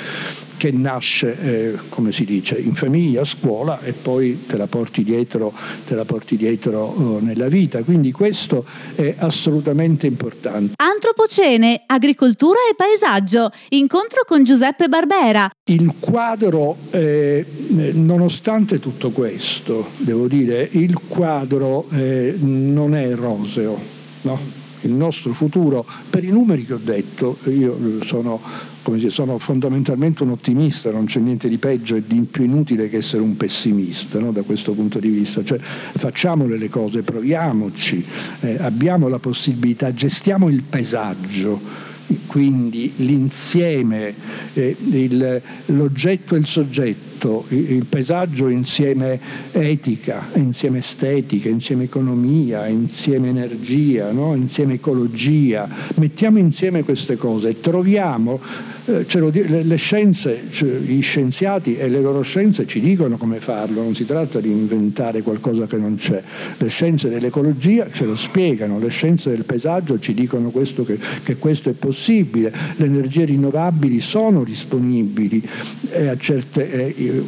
[0.56, 5.02] che nasce, eh, come si dice, in famiglia, a scuola e poi te la porti
[5.04, 5.52] dietro,
[5.88, 7.82] la porti dietro oh, nella vita.
[7.82, 10.74] Quindi questo è assolutamente importante.
[10.76, 15.50] Antropocene, agricoltura e paesaggio, incontro con Giuseppe Barbera.
[15.64, 17.44] Il quadro, eh,
[17.92, 23.78] nonostante tutto questo, devo dire, il quadro eh, non è roseo,
[24.22, 24.64] no?
[24.86, 28.40] Il nostro futuro, per i numeri che ho detto, io sono,
[28.84, 32.98] dire, sono fondamentalmente un ottimista, non c'è niente di peggio e di più inutile che
[32.98, 38.04] essere un pessimista no, da questo punto di vista, cioè facciamole le cose, proviamoci,
[38.40, 41.84] eh, abbiamo la possibilità, gestiamo il paesaggio
[42.26, 44.14] quindi l'insieme,
[44.52, 47.05] eh, il, l'oggetto e il soggetto,
[47.48, 49.18] il, il, paesaggio insieme
[49.52, 54.34] etica, insieme estetica, insieme economia, insieme energia, no?
[54.34, 58.40] insieme ecologia, mettiamo insieme queste cose troviamo
[58.86, 63.94] le, le scienze, cioè, gli scienziati e le loro scienze ci dicono come farlo, non
[63.94, 66.22] si tratta di inventare qualcosa che non c'è.
[66.56, 71.36] Le scienze dell'ecologia ce lo spiegano, le scienze del paesaggio ci dicono questo che, che,
[71.36, 75.42] questo è possibile, le energie rinnovabili sono disponibili
[75.90, 77.22] eh, a certe, eh,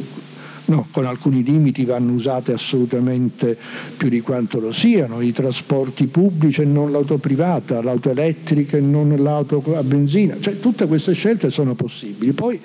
[0.69, 3.57] no, con alcuni limiti vanno usate assolutamente
[3.97, 8.81] più di quanto lo siano, i trasporti pubblici e non l'auto privata, l'auto elettrica e
[8.81, 12.31] non l'auto a benzina, cioè tutte queste scelte sono possibili.
[12.33, 12.59] Poi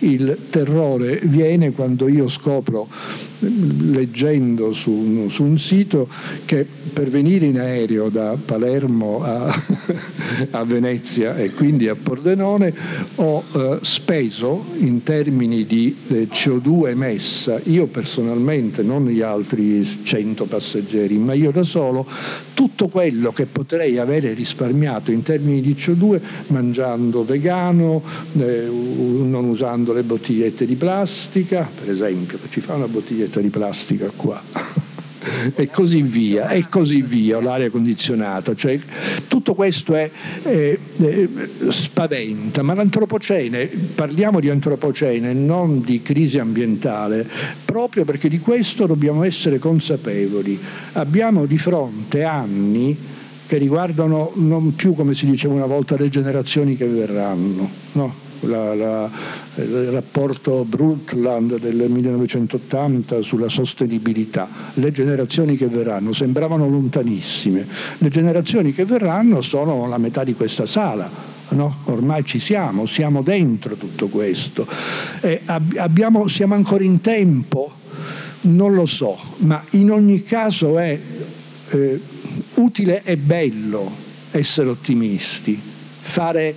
[0.00, 2.88] il terrore viene quando io scopro,
[3.38, 6.08] leggendo su, su un sito,
[6.44, 9.62] che per venire in aereo da Palermo a,
[10.50, 12.72] a Venezia e quindi a Pordenone
[13.16, 20.44] ho eh, speso in termini di eh, CO2 emessa, io personalmente, non gli altri 100
[20.44, 22.06] passeggeri, ma io da solo,
[22.54, 28.02] tutto quello che potrei avere risparmiato in termini di CO2 mangiando vegano,
[28.38, 34.10] eh, non usando le bottigliette di plastica, per esempio, ci fa una bottiglietta di plastica
[34.14, 34.88] qua
[35.54, 38.54] e così via, e così via, l'aria condizionata.
[38.54, 38.78] Cioè,
[39.28, 40.10] tutto questo è,
[40.42, 41.28] eh, eh,
[41.68, 47.26] spaventa, ma l'antropocene, parliamo di antropocene, non di crisi ambientale,
[47.64, 50.58] proprio perché di questo dobbiamo essere consapevoli.
[50.92, 52.96] Abbiamo di fronte anni
[53.46, 57.68] che riguardano non più, come si diceva una volta, le generazioni che verranno.
[57.92, 58.29] No?
[58.40, 59.10] La, la,
[59.56, 64.48] il rapporto Brundtland del 1980 sulla sostenibilità.
[64.74, 67.66] Le generazioni che verranno sembravano lontanissime,
[67.98, 71.08] le generazioni che verranno sono la metà di questa sala.
[71.50, 71.78] No?
[71.84, 74.66] Ormai ci siamo, siamo dentro tutto questo.
[75.46, 77.72] Abbiamo, siamo ancora in tempo?
[78.42, 80.98] Non lo so, ma in ogni caso è
[81.70, 82.00] eh,
[82.54, 83.90] utile e bello
[84.30, 85.60] essere ottimisti,
[86.00, 86.54] fare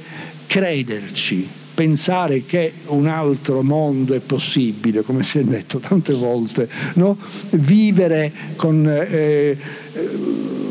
[0.47, 7.17] crederci, pensare che un altro mondo è possibile, come si è detto tante volte, no?
[7.51, 9.57] vivere con, eh, eh,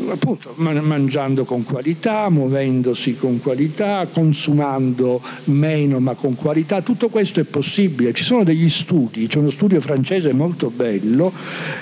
[0.09, 7.43] appunto, mangiando con qualità, muovendosi con qualità, consumando meno ma con qualità, tutto questo è
[7.43, 8.13] possibile.
[8.13, 11.33] Ci sono degli studi, c'è uno studio francese molto bello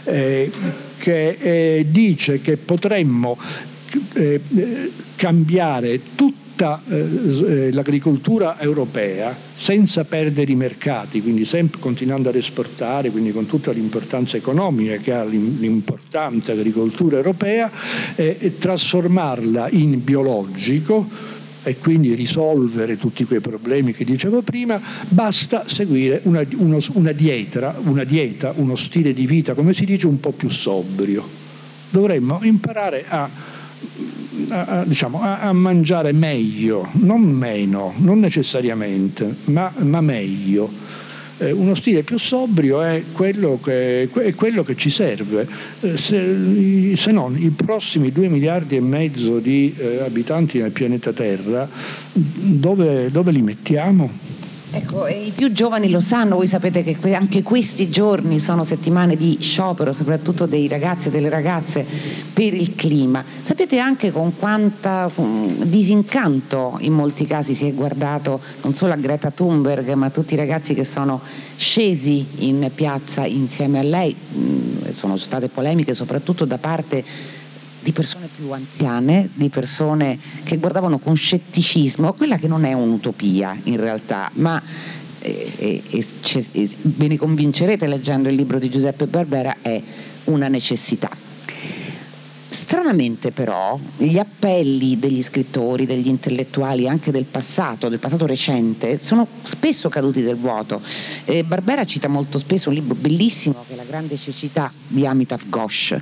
[0.06, 0.52] eh,
[0.98, 3.38] che eh, dice che potremmo
[4.14, 4.42] eh,
[5.16, 12.36] cambiare tutto tutta eh, eh, l'agricoltura europea senza perdere i mercati, quindi sempre continuando ad
[12.36, 17.72] esportare, quindi con tutta l'importanza economica che ha l'importante agricoltura europea,
[18.16, 21.08] eh, trasformarla in biologico
[21.64, 27.76] e quindi risolvere tutti quei problemi che dicevo prima, basta seguire una, uno, una, dieta,
[27.86, 31.28] una dieta, uno stile di vita, come si dice, un po' più sobrio.
[31.90, 33.30] Dovremmo imparare a
[34.50, 40.70] a, diciamo, a, a, mangiare meglio, non meno, non necessariamente, ma, ma meglio.
[41.38, 45.48] Eh, uno stile più sobrio è quello che, è quello che ci serve,
[45.82, 51.12] eh, se, se, non i prossimi due miliardi e mezzo di eh, abitanti nel pianeta
[51.14, 51.68] Terra,
[52.14, 54.32] dove, dove li mettiamo?
[54.74, 59.38] Ecco, i più giovani lo sanno, voi sapete che anche questi giorni sono settimane di
[59.42, 61.86] sciopero, soprattutto dei ragazzi e delle ragazze
[62.32, 63.22] per il clima.
[63.42, 69.30] Sapete anche con quanta disincanto in molti casi si è guardato non solo a Greta
[69.30, 71.20] Thunberg, ma a tutti i ragazzi che sono
[71.58, 74.16] scesi in piazza insieme a lei.
[74.94, 77.04] Sono state polemiche soprattutto da parte
[77.82, 83.56] di persone più anziane, di persone che guardavano con scetticismo quella che non è un'utopia
[83.66, 84.62] in realtà, ma
[85.20, 89.80] e, e, e, ve ne convincerete leggendo il libro di Giuseppe Barbera, è
[90.26, 91.10] una necessità.
[92.50, 99.26] Stranamente però gli appelli degli scrittori, degli intellettuali, anche del passato, del passato recente, sono
[99.44, 100.82] spesso caduti del vuoto.
[101.26, 105.44] Eh, Barbera cita molto spesso un libro bellissimo che è La grande cecità di Amitav
[105.48, 105.96] Ghosh,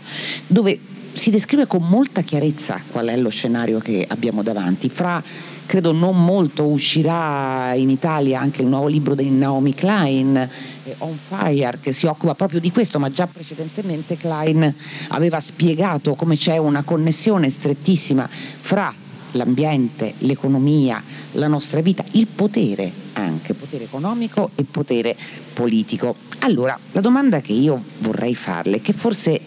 [0.48, 0.80] dove
[1.20, 4.88] si descrive con molta chiarezza qual è lo scenario che abbiamo davanti.
[4.90, 5.22] Fra
[5.66, 11.18] credo non molto uscirà in Italia anche il nuovo libro di Naomi Klein, eh, On
[11.18, 14.74] Fire, che si occupa proprio di questo, ma già precedentemente Klein
[15.10, 18.92] aveva spiegato come c'è una connessione strettissima fra
[19.34, 21.04] l'ambiente, l'economia,
[21.34, 25.18] la nostra vita, il potere anche, potere economico e potere
[25.52, 26.16] politico.
[26.40, 29.42] Allora, la domanda che io vorrei farle, che forse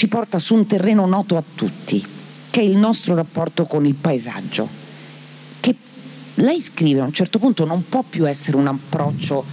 [0.00, 2.02] ci porta su un terreno noto a tutti,
[2.48, 4.66] che è il nostro rapporto con il paesaggio,
[5.60, 5.76] che
[6.36, 9.44] lei scrive a un certo punto non può più essere un approccio,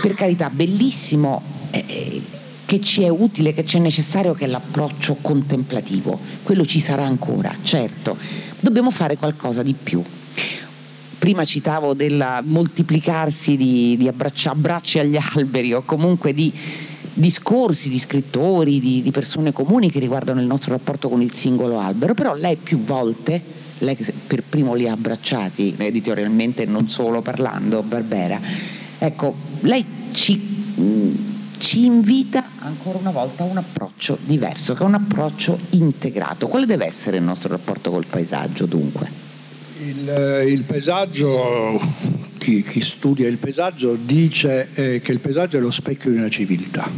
[0.00, 2.22] per carità, bellissimo, eh, eh,
[2.66, 6.18] che ci è utile, che ci è necessario, che è l'approccio contemplativo.
[6.42, 8.16] Quello ci sarà ancora, certo.
[8.58, 10.02] Dobbiamo fare qualcosa di più.
[11.16, 16.52] Prima citavo del moltiplicarsi di, di abbracci agli alberi o comunque di
[17.14, 21.78] discorsi di scrittori, di, di, persone comuni che riguardano il nostro rapporto con il singolo
[21.78, 23.40] albero, però lei più volte,
[23.78, 23.96] lei
[24.26, 28.40] per primo li ha abbracciati editorialmente non solo parlando, Barbera,
[28.98, 30.40] ecco, lei ci,
[31.58, 36.46] ci invita ancora una volta a un approccio diverso, che è un approccio integrato.
[36.46, 39.20] Quale deve essere il nostro rapporto col paesaggio dunque?
[39.78, 41.80] Il, il paesaggio,
[42.42, 46.28] chi, chi, studia il paesaggio dice eh, che il paesaggio è lo specchio di una
[46.28, 46.90] civiltà.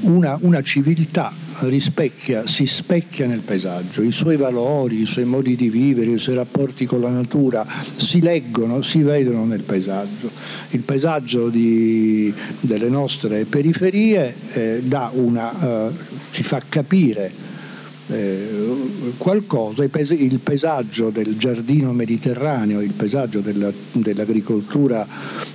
[0.00, 5.68] Una, una civiltà rispecchia, si specchia nel paesaggio, i suoi valori, i suoi modi di
[5.68, 7.66] vivere, i suoi rapporti con la natura
[7.96, 10.30] si leggono, si vedono nel paesaggio.
[10.70, 15.92] Il paesaggio di, delle nostre periferie eh, una, eh,
[16.30, 17.49] ci fa capire
[18.10, 25.06] eh, qualcosa, il paesaggio del giardino mediterraneo, il paesaggio della, dell'agricoltura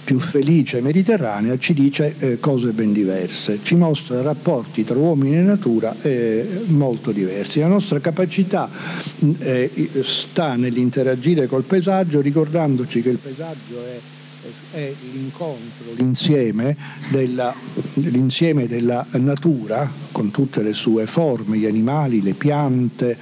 [0.03, 5.41] più felice mediterranea ci dice eh, cose ben diverse, ci mostra rapporti tra uomini e
[5.41, 7.59] natura eh, molto diversi.
[7.59, 8.69] La nostra capacità
[10.03, 14.14] sta nell'interagire col paesaggio ricordandoci che il paesaggio è
[14.71, 16.75] è l'incontro, l'insieme
[17.09, 17.53] della,
[17.93, 23.17] l'insieme della natura con tutte le sue forme, gli animali, le piante,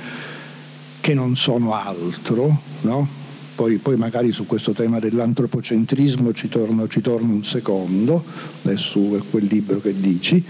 [0.99, 3.21] che non sono altro, no?
[3.55, 8.23] Poi, poi, magari su questo tema dell'antropocentrismo ci torno, ci torno un secondo,
[8.63, 10.43] adesso è quel libro che dici,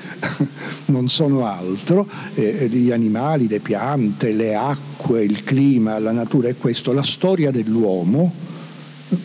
[0.87, 6.55] non sono altro, eh, gli animali, le piante, le acque, il clima, la natura è
[6.55, 8.31] questo, la storia dell'uomo,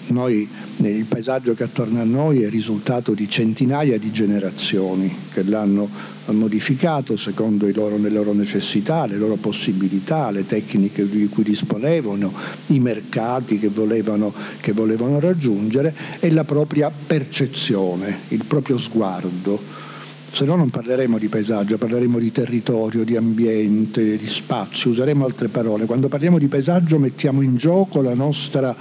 [0.09, 5.89] noi il paesaggio che attorno a noi è risultato di centinaia di generazioni che l'hanno
[6.27, 12.33] modificato secondo loro, le loro necessità, le loro possibilità, le tecniche di cui disponevano,
[12.67, 19.87] i mercati che volevano, che volevano raggiungere e la propria percezione, il proprio sguardo
[20.31, 25.49] se no non parleremo di paesaggio, parleremo di territorio, di ambiente, di spazio, useremo altre
[25.49, 25.87] parole.
[25.87, 28.75] Quando parliamo di paesaggio mettiamo in gioco la nostra,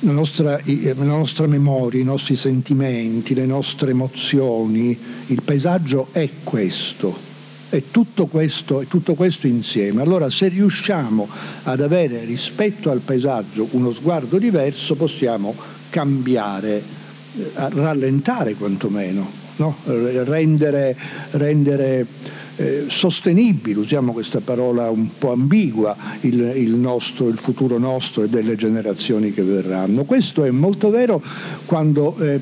[0.00, 4.96] la nostra, la nostra memoria, i nostri sentimenti, le nostre emozioni.
[5.26, 7.16] Il paesaggio è questo,
[7.70, 10.02] è tutto questo, è tutto questo insieme.
[10.02, 11.26] Allora se riusciamo
[11.64, 15.54] ad avere rispetto al paesaggio uno sguardo diverso possiamo
[15.88, 16.82] cambiare,
[17.36, 19.76] eh, rallentare quantomeno no?
[19.84, 20.96] rendere,
[21.32, 22.06] rendere
[22.56, 28.28] eh, sostenibile, usiamo questa parola un po' ambigua, il, il, nostro, il, futuro nostro e
[28.28, 30.04] delle generazioni che verranno.
[30.04, 31.20] Questo è molto vero
[31.66, 32.38] quando eh,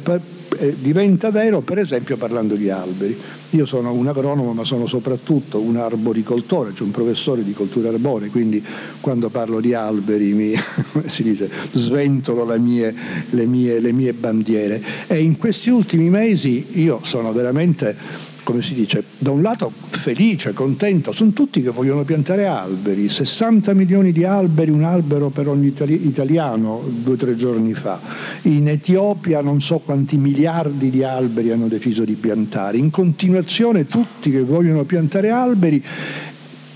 [0.63, 3.19] eh, diventa vero per esempio parlando di alberi.
[3.51, 8.29] Io sono un agronomo ma sono soprattutto un arboricoltore, cioè un professore di coltura arborea,
[8.31, 8.65] quindi
[9.01, 10.55] quando parlo di alberi mi
[11.07, 12.95] si dice, sventolo le mie,
[13.31, 14.81] le, mie, le mie bandiere.
[15.09, 20.53] E in questi ultimi mesi io sono veramente come si dice, da un lato felice,
[20.53, 25.73] contento, sono tutti che vogliono piantare alberi, 60 milioni di alberi, un albero per ogni
[25.87, 28.01] italiano due o tre giorni fa.
[28.43, 34.31] In Etiopia non so quanti miliardi di alberi hanno deciso di piantare, in continuazione tutti
[34.31, 35.83] che vogliono piantare alberi,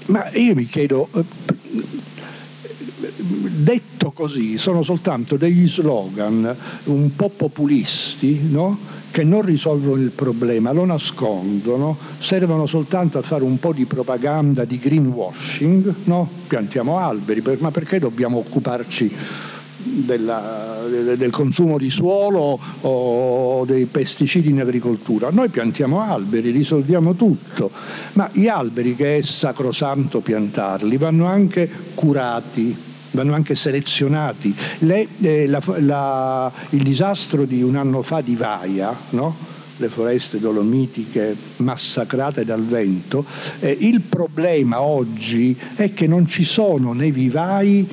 [0.06, 1.24] ma io mi chiedo, eh,
[3.56, 6.54] detto così, sono soltanto degli slogan
[6.84, 8.95] un po' populisti, no?
[9.16, 14.66] Che non risolvono il problema, lo nascondono, servono soltanto a fare un po' di propaganda
[14.66, 16.28] di greenwashing, no?
[16.46, 19.10] piantiamo alberi, ma perché dobbiamo occuparci
[19.84, 20.84] della,
[21.16, 25.30] del consumo di suolo o dei pesticidi in agricoltura.
[25.30, 27.70] Noi piantiamo alberi, risolviamo tutto,
[28.12, 32.76] ma gli alberi che è sacrosanto piantarli vanno anche curati,
[33.16, 34.54] vanno anche selezionati.
[34.80, 39.54] Le, eh, la, la, il disastro di un anno fa di Vaia, no?
[39.78, 43.24] le foreste dolomitiche massacrate dal vento,
[43.60, 47.86] eh, il problema oggi è che non ci sono nei vivai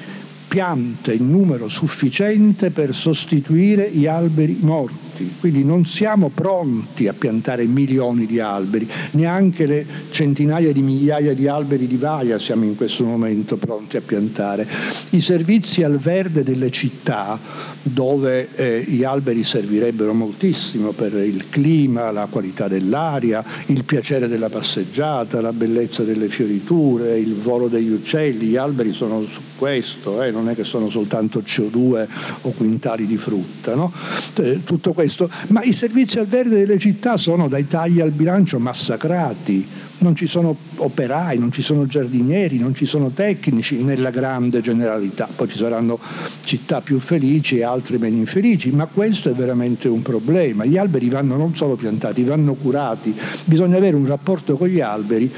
[0.47, 7.13] piante in numero sufficiente per sostituire gli alberi morti pronti, quindi non siamo pronti a
[7.13, 12.75] piantare milioni di alberi, neanche le centinaia di migliaia di alberi di vaia siamo in
[12.75, 14.67] questo momento pronti a piantare.
[15.11, 17.39] I servizi al verde delle città,
[17.83, 24.49] dove eh, gli alberi servirebbero moltissimo per il clima, la qualità dell'aria, il piacere della
[24.49, 29.25] passeggiata, la bellezza delle fioriture, il volo degli uccelli, gli alberi sono
[29.63, 32.05] questo, eh, non è che sono soltanto CO2
[32.41, 33.93] o quintali di frutta, no?
[34.35, 35.29] Eh, tutto questo.
[35.47, 39.65] Ma i servizi al verde delle città sono dai tagli al bilancio massacrati,
[39.99, 45.29] non ci sono operai, non ci sono giardinieri, non ci sono tecnici nella grande generalità,
[45.33, 45.97] poi ci saranno
[46.43, 50.65] città più felici e altre meno infelici, ma questo è veramente un problema.
[50.65, 55.31] Gli alberi vanno non solo piantati, vanno curati, bisogna avere un rapporto con gli alberi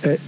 [0.00, 0.18] eh,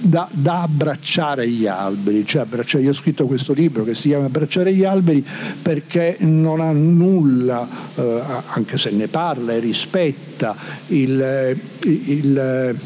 [0.00, 4.26] da, da, abbracciare gli alberi, cioè abbracciare, io ho scritto questo libro che si chiama
[4.26, 5.24] Abbracciare gli alberi
[5.60, 10.56] perché non ha nulla, eh, anche se ne parla e rispetta
[10.88, 12.76] il, il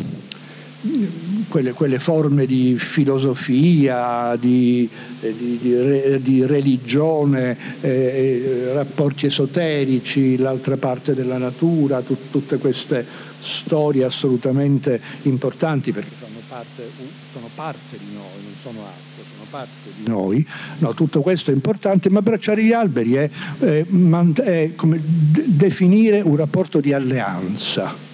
[1.49, 4.89] quelle, quelle, forme di filosofia, di,
[5.21, 13.07] di, di, di religione, eh, eh, rapporti esoterici, l'altra parte della natura, tut, tutte queste
[13.41, 16.24] storie assolutamente importanti perché
[16.55, 16.91] parte,
[17.33, 20.47] sono parte di noi, non sono altro, sono parte di noi.
[20.79, 26.37] No, tutto questo è importante, ma abbracciare gli alberi è, è, è come definire un
[26.37, 28.13] rapporto di alleanza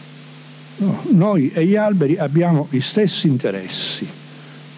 [0.80, 4.08] No, noi e gli alberi abbiamo gli stessi interessi.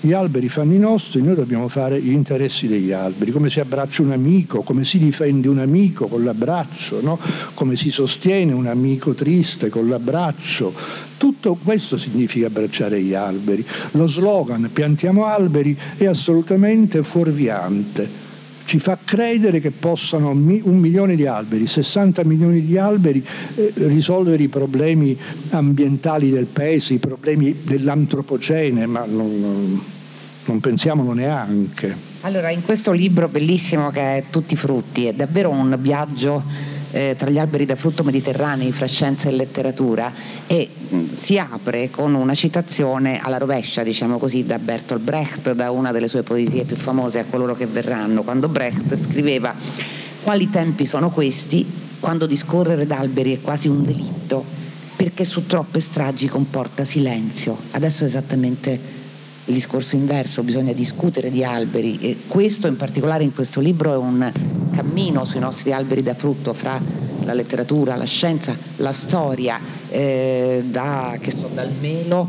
[0.05, 4.03] Gli alberi fanno i nostri, noi dobbiamo fare gli interessi degli alberi, come si abbraccia
[4.03, 7.21] un amico, come si difende un amico con l'abbraccio, no?
[7.55, 10.75] come si sostiene un amico triste con l'abbraccio.
[11.17, 13.65] Tutto questo significa abbracciare gli alberi.
[13.93, 18.32] Lo slogan piantiamo alberi è assolutamente fuorviante
[18.73, 23.23] ci fa credere che possano un milione di alberi, 60 milioni di alberi
[23.55, 25.15] eh, risolvere i problemi
[25.51, 29.79] ambientali del paese, i problemi dell'antropocene, ma non,
[30.47, 31.95] non pensiamolo neanche.
[32.23, 36.43] Allora, in questo libro bellissimo che è Tutti i frutti, è davvero un viaggio
[36.93, 40.13] eh, tra gli alberi da frutto mediterranei fra scienza e letteratura
[40.47, 45.71] e mh, si apre con una citazione alla rovescia, diciamo così, da Bertolt Brecht, da
[45.71, 49.55] una delle sue poesie più famose, A coloro che verranno, quando Brecht scriveva
[50.23, 51.67] quali tempi sono questi
[51.99, 54.45] quando discorrere d'alberi è quasi un delitto
[54.97, 57.57] perché su troppe stragi comporta silenzio.
[57.73, 58.71] Adesso è esattamente
[59.47, 63.97] il discorso inverso, bisogna discutere di alberi e questo in particolare in questo libro è
[63.97, 64.33] un
[64.75, 66.81] cammino sui nostri alberi da frutto fra
[67.25, 69.59] la letteratura, la scienza, la storia,
[69.91, 72.29] eh, da, so, dal melo,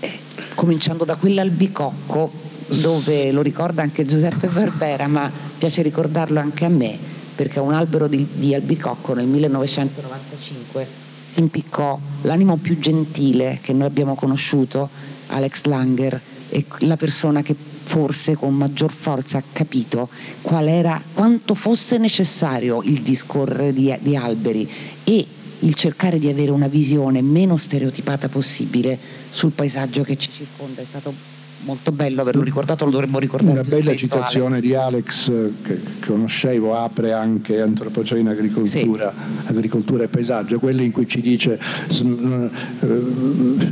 [0.00, 0.18] eh,
[0.54, 2.30] cominciando da quell'albicocco
[2.66, 6.96] dove lo ricorda anche Giuseppe Barbera, ma piace ricordarlo anche a me,
[7.34, 9.14] perché un albero di, di albicocco.
[9.14, 10.86] Nel 1995
[11.26, 14.88] si impiccò l'animo più gentile che noi abbiamo conosciuto
[15.28, 20.08] Alex Langer è la persona che forse con maggior forza capito
[20.40, 24.68] qual era, quanto fosse necessario il discorrere di, di alberi
[25.04, 25.26] e
[25.60, 28.98] il cercare di avere una visione meno stereotipata possibile
[29.30, 30.82] sul paesaggio che ci circonda.
[30.82, 31.33] È stato
[31.64, 33.52] molto bello averlo ricordato, lo dovremmo ricordare.
[33.52, 34.60] Una bella spesso, citazione Alex.
[34.60, 39.48] di Alex che conoscevo, apre anche Antropocene Agricoltura, sì.
[39.48, 42.50] Agricoltura e Paesaggio, quella in cui ci dice eh,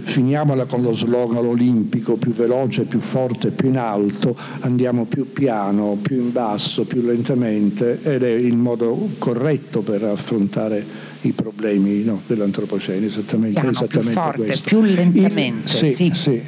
[0.02, 5.98] finiamola con lo slogan olimpico, più veloce, più forte, più in alto, andiamo più piano,
[6.00, 12.20] più in basso, più lentamente ed è il modo corretto per affrontare i problemi no,
[12.26, 14.68] dell'antropocene, esattamente, Piano, esattamente più forte, questo.
[14.68, 15.86] più lentamente.
[15.86, 16.12] Il, sì, sì.
[16.14, 16.42] Sì.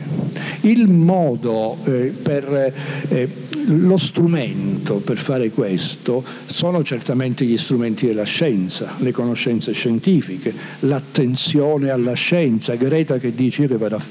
[0.63, 2.75] Il modo eh, per
[3.09, 3.29] eh,
[3.67, 11.91] lo strumento per fare questo sono certamente gli strumenti della scienza, le conoscenze scientifiche, l'attenzione
[11.91, 12.75] alla scienza.
[12.75, 14.03] Greta che dice io che vado a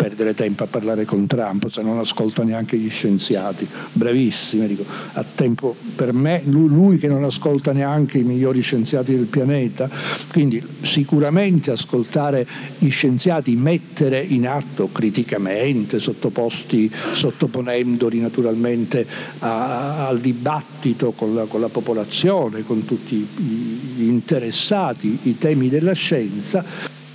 [0.00, 4.82] perdere tempo a parlare con Trump se non ascolta neanche gli scienziati, bravissimi, dico,
[5.12, 9.90] a tempo per me, lui, lui, che non ascolta neanche i migliori scienziati del pianeta,
[10.32, 12.46] quindi sicuramente ascoltare
[12.78, 19.06] gli scienziati, mettere in atto criticamente, sottoposti, sottoponendoli naturalmente
[19.40, 25.68] a, a, al dibattito con la, con la popolazione, con tutti gli interessati, i temi
[25.68, 26.64] della scienza,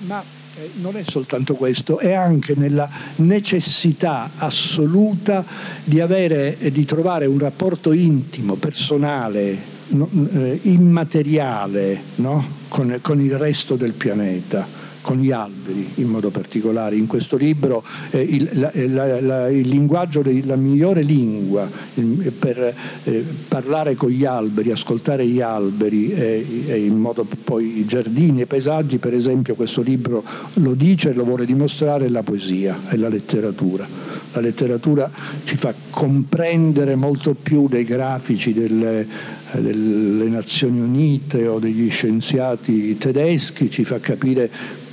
[0.05, 5.43] ma eh, non è soltanto questo, è anche nella necessità assoluta
[5.83, 9.57] di, avere, di trovare un rapporto intimo, personale,
[9.89, 12.45] eh, immateriale no?
[12.69, 16.95] con, con il resto del pianeta con gli alberi in modo particolare.
[16.95, 22.73] In questo libro eh, il, la, la, la, il, linguaggio, la migliore lingua il, per
[23.03, 28.39] eh, parlare con gli alberi, ascoltare gli alberi e, e, in modo poi i giardini
[28.39, 32.23] e i paesaggi, per esempio questo libro lo dice e lo vuole dimostrare, è la
[32.23, 33.87] poesia, è la letteratura.
[34.33, 35.09] La letteratura
[35.43, 39.07] ci fa comprendere molto più dei grafici delle,
[39.51, 44.84] delle Nazioni Unite o degli scienziati tedeschi, ci fa capire eh,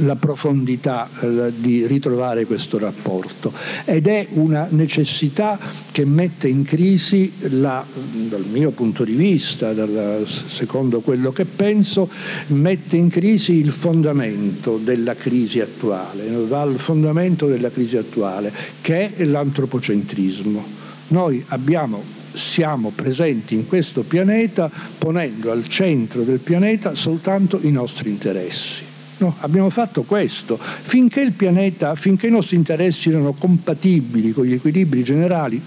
[0.00, 3.52] la profondità eh, di ritrovare questo rapporto.
[3.84, 5.58] Ed è una necessità
[5.90, 7.84] che mette in crisi la,
[8.28, 12.08] dal mio punto di vista, dal, secondo quello che penso,
[12.48, 19.14] mette in crisi il fondamento della crisi attuale, va al fondamento della crisi attuale che
[19.14, 20.82] è l'antropocentrismo.
[21.08, 24.68] Noi abbiamo siamo presenti in questo pianeta
[24.98, 30.58] ponendo al centro del pianeta soltanto i nostri interessi No, abbiamo fatto questo.
[30.58, 35.60] Finché il pianeta, finché i nostri interessi erano compatibili con gli equilibri generali,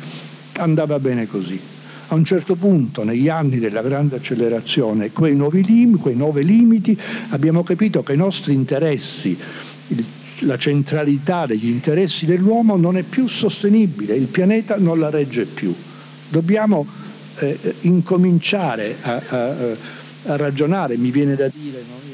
[0.58, 1.60] andava bene così.
[2.10, 6.98] A un certo punto, negli anni della grande accelerazione, quei nuovi, lim- quei nuovi limiti,
[7.30, 9.38] abbiamo capito che i nostri interessi,
[9.88, 10.06] il,
[10.40, 15.74] la centralità degli interessi dell'uomo non è più sostenibile, il pianeta non la regge più.
[16.30, 16.86] Dobbiamo
[17.40, 19.56] eh, incominciare a, a,
[20.26, 22.07] a, ragionare, mi viene da dire, non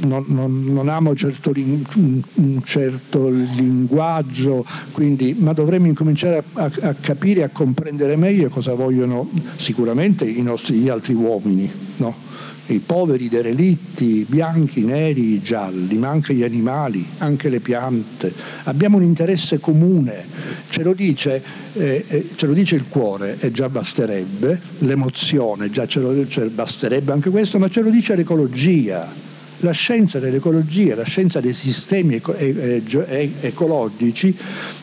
[0.00, 6.70] non, non, non, amo certo ling- un certo linguaggio, quindi, ma dovremmo incominciare a, a,
[6.88, 11.70] a, capire a comprendere meglio cosa vogliono sicuramente i nostri gli altri uomini.
[11.96, 12.30] No?
[12.66, 18.32] i poveri derelitti, bianchi, neri, gialli, ma anche gli animali, anche le piante.
[18.64, 20.24] Abbiamo un interesse comune,
[20.68, 21.42] ce lo dice,
[21.74, 26.46] eh, eh, ce lo dice il cuore e già basterebbe, l'emozione, già ce lo cioè,
[26.46, 29.30] basterebbe anche questo, ma ce lo dice l'ecologia
[29.62, 34.36] la scienza dell'ecologia, la scienza dei sistemi eco- ecologici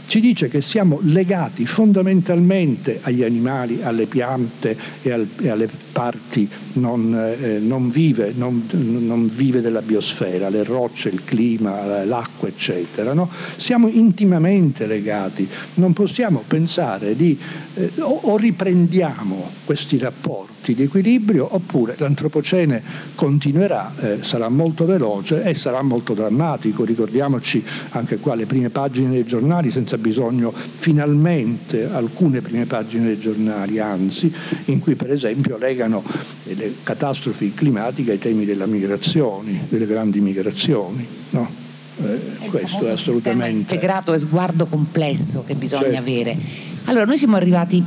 [0.10, 6.50] ci dice che siamo legati fondamentalmente agli animali, alle piante e, al- e alle parti
[6.74, 13.14] non, eh, non, vive, non, non, vive, della biosfera, le rocce, il clima, l'acqua, eccetera.
[13.14, 13.30] No?
[13.58, 17.38] Siamo intimamente legati, non possiamo pensare di
[17.76, 22.82] eh, o, o riprendiamo questi rapporti di equilibrio oppure l'antropocene
[23.16, 26.84] continuerà, eh, sarà molto veloce e sarà molto drammatico.
[26.84, 33.20] Ricordiamoci anche qua le prime pagine dei giornali, senza bisogno finalmente alcune prime pagine dei
[33.20, 34.34] giornali, anzi,
[34.66, 36.04] in cui per esempio legano
[36.44, 41.06] le catastrofi climatiche ai temi della migrazione, delle grandi migrazioni.
[41.32, 41.68] No?
[42.02, 46.00] Eh, questo è assolutamente integrato e sguardo complesso che bisogna certo.
[46.00, 46.38] avere.
[46.86, 47.84] Allora, noi siamo arrivati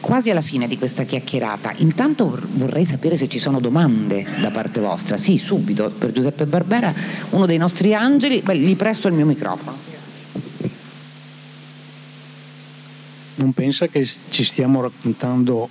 [0.00, 1.72] quasi alla fine di questa chiacchierata.
[1.78, 5.16] Intanto vorrei sapere se ci sono domande da parte vostra.
[5.16, 6.94] Sì, subito, per Giuseppe Barbera,
[7.30, 8.40] uno dei nostri angeli.
[8.40, 9.87] Beh, gli presto il mio microfono.
[13.38, 15.68] Non pensa che ci stiamo raccontando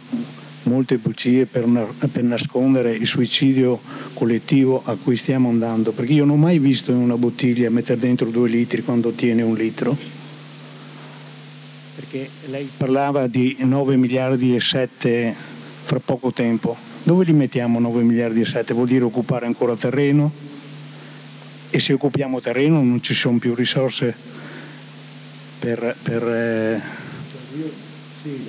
[0.64, 1.66] molte bugie per,
[2.12, 3.80] per, nascondere il suicidio
[4.14, 8.00] collettivo a cui stiamo andando, perché io non ho mai visto in una bottiglia mettere
[8.00, 9.98] dentro due litri quando tiene un litro.
[11.96, 15.36] Perché lei parlava di 9 miliardi e 7
[15.84, 16.78] fra poco tempo.
[17.04, 18.74] Dove li mettiamo 9 miliardi e 7?
[18.74, 20.32] Vuol dire occupare ancora terreno?
[21.70, 24.16] E se occupiamo terreno non ci sono più risorse
[25.60, 25.96] per...
[26.02, 27.07] per eh...
[28.22, 28.48] sì,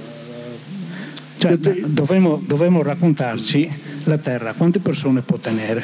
[1.38, 3.70] cioè, dovremmo, dovremmo raccontarci
[4.04, 5.82] la Terra quante persone può tenere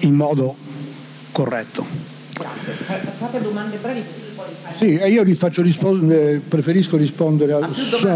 [0.00, 0.54] in modo
[1.32, 1.84] corretto.
[3.18, 4.02] Fate domande brevi.
[4.76, 7.70] Sì, io vi faccio rispondere, preferisco rispondere a...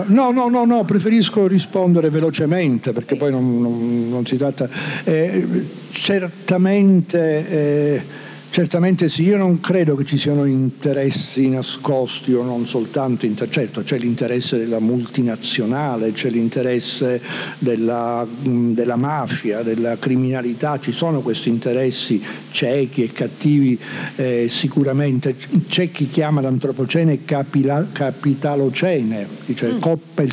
[0.06, 3.20] No, no, no, no, preferisco rispondere velocemente perché sì.
[3.20, 4.68] poi non, non, non, si tratta...
[5.04, 5.46] Eh,
[5.90, 7.48] certamente...
[7.48, 13.50] Eh, Certamente sì, io non credo che ci siano interessi nascosti o non soltanto, inter-
[13.50, 17.20] certo c'è l'interesse della multinazionale, c'è l'interesse
[17.58, 22.20] della, della, mafia, della criminalità, ci sono questi interessi
[22.50, 23.78] ciechi e cattivi
[24.16, 25.36] eh, sicuramente,
[25.68, 29.78] c'è chi chiama l'antropocene capila- capitalocene, cioè mm.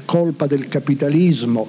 [0.06, 1.68] colpa, del capitalismo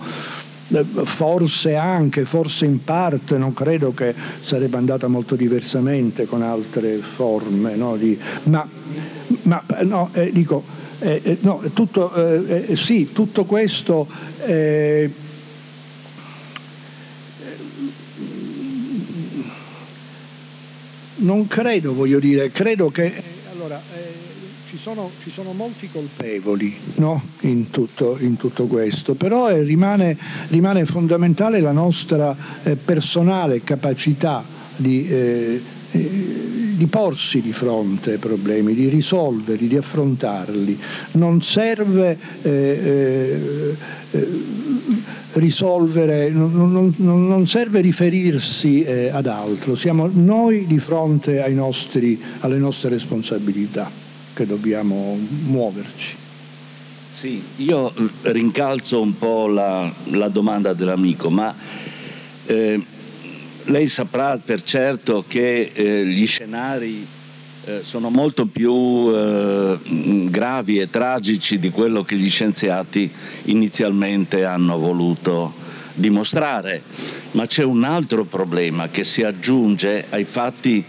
[1.04, 7.76] forse anche, forse in parte, non credo che sarebbe andata molto diversamente con altre forme,
[7.76, 8.68] no, di, ma,
[9.42, 10.64] ma no, eh, dico,
[10.98, 14.06] eh, eh no, tutto, eh, eh, sì, tutto questo
[21.18, 23.12] non credo, voglio dire, credo che
[23.52, 23.80] allora,
[24.76, 27.22] ci sono, ci sono, molti colpevoli no?
[27.40, 30.18] in, tutto, in, tutto, questo, però eh, rimane,
[30.48, 34.44] rimane, fondamentale la nostra eh, personale capacità
[34.76, 35.62] di, eh,
[35.92, 36.34] eh
[36.76, 40.78] di, porsi di fronte ai problemi, di risolverli, di affrontarli.
[41.12, 43.40] Non serve eh,
[44.10, 44.28] eh,
[45.32, 52.90] risolvere, non, non, non, serve riferirsi ad altro, siamo noi di fronte nostri, alle nostre
[52.90, 54.04] responsabilità
[54.36, 56.14] che dobbiamo muoverci.
[57.10, 61.54] Sì, io rincalzo un po' la, la domanda dell'amico, ma
[62.44, 62.84] eh,
[63.64, 67.06] lei saprà per certo che eh, gli scenari
[67.64, 69.78] eh, sono molto più eh,
[70.28, 73.10] gravi e tragici di quello che gli scienziati
[73.44, 75.54] inizialmente hanno voluto
[75.94, 76.82] dimostrare,
[77.30, 80.84] ma c'è un altro problema che si aggiunge ai fatti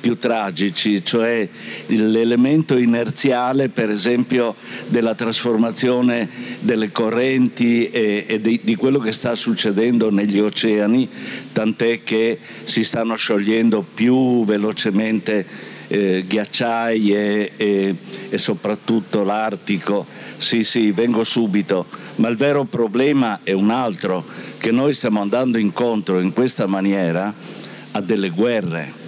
[0.00, 1.46] più tragici, cioè
[1.86, 4.56] l'elemento inerziale per esempio
[4.88, 6.28] della trasformazione
[6.60, 11.08] delle correnti e, e di, di, quello che sta succedendo negli oceani,
[11.52, 15.46] tant'è che si stanno sciogliendo più velocemente
[15.88, 17.94] eh, ghiacciai e, e,
[18.30, 20.06] e soprattutto l'Artico.
[20.38, 21.84] Sì, sì, vengo subito,
[22.16, 24.24] ma il vero problema è un altro,
[24.56, 27.32] che noi stiamo andando incontro in questa maniera
[27.92, 28.99] a delle guerre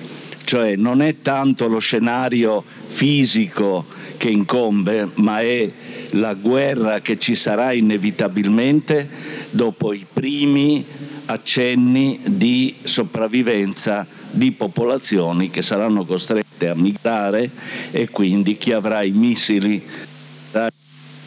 [0.44, 3.84] cioè non è tanto lo scenario fisico
[4.16, 5.70] che incombe, ma è
[6.10, 9.08] la guerra che ci sarà inevitabilmente
[9.50, 10.84] dopo i primi
[11.26, 17.50] accenni di sopravvivenza di popolazioni che saranno costrette a migrare
[17.90, 19.82] e quindi chi avrà i missili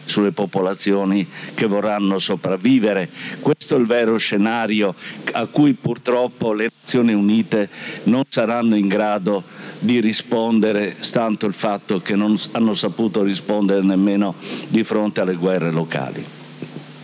[0.06, 3.10] sulle popolazioni che vorranno sopravvivere.
[3.40, 4.94] Questo è il vero scenario
[5.34, 7.68] a cui purtroppo le Nazioni Unite
[8.04, 9.44] non saranno in grado
[9.80, 14.36] di rispondere, stanto il fatto che non hanno saputo rispondere nemmeno
[14.68, 16.24] di fronte alle guerre locali.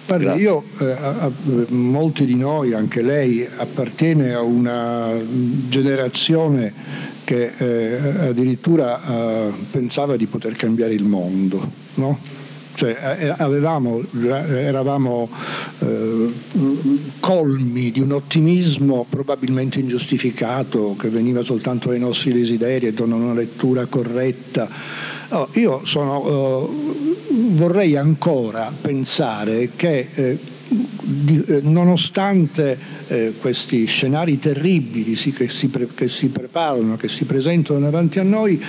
[0.05, 1.31] Guardi, io, eh, a,
[1.69, 5.09] molti di noi, anche lei, appartiene a una
[5.69, 6.73] generazione
[7.23, 12.19] che eh, addirittura eh, pensava di poter cambiare il mondo, no?
[12.73, 15.29] Cioè eh, avevamo, eravamo
[15.79, 16.31] eh,
[17.19, 23.33] colmi di un ottimismo probabilmente ingiustificato che veniva soltanto dai nostri desideri e da una
[23.33, 24.69] lettura corretta.
[25.29, 30.37] Oh, io sono, eh, vorrei ancora pensare che eh,
[31.01, 37.09] di, eh, nonostante eh, questi scenari terribili sì, che, si pre, che, si preparano, che
[37.09, 38.61] si presentano davanti a noi,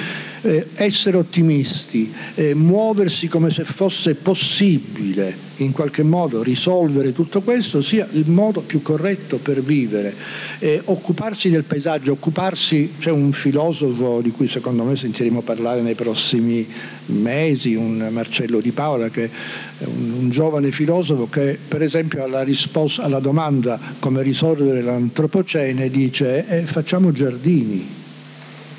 [0.43, 7.83] eh, essere ottimisti, eh, muoversi come se fosse possibile in qualche modo risolvere tutto questo
[7.83, 10.15] sia il modo più corretto per vivere.
[10.59, 15.95] Eh, occuparsi del paesaggio, occuparsi, c'è un filosofo di cui secondo me sentiremo parlare nei
[15.95, 16.67] prossimi
[17.07, 22.43] mesi, un Marcello Di Paola, che è un, un giovane filosofo che per esempio alla,
[22.43, 28.01] risposta, alla domanda come risolvere l'antropocene dice eh, facciamo giardini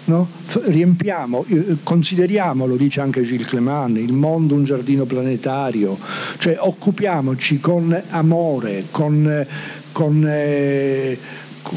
[0.05, 0.27] No?
[0.65, 5.97] riempiamo, eh, consideriamo, lo dice anche Gilles Clement, il mondo un giardino planetario,
[6.37, 9.45] cioè occupiamoci con amore, con,
[9.91, 11.17] con, eh,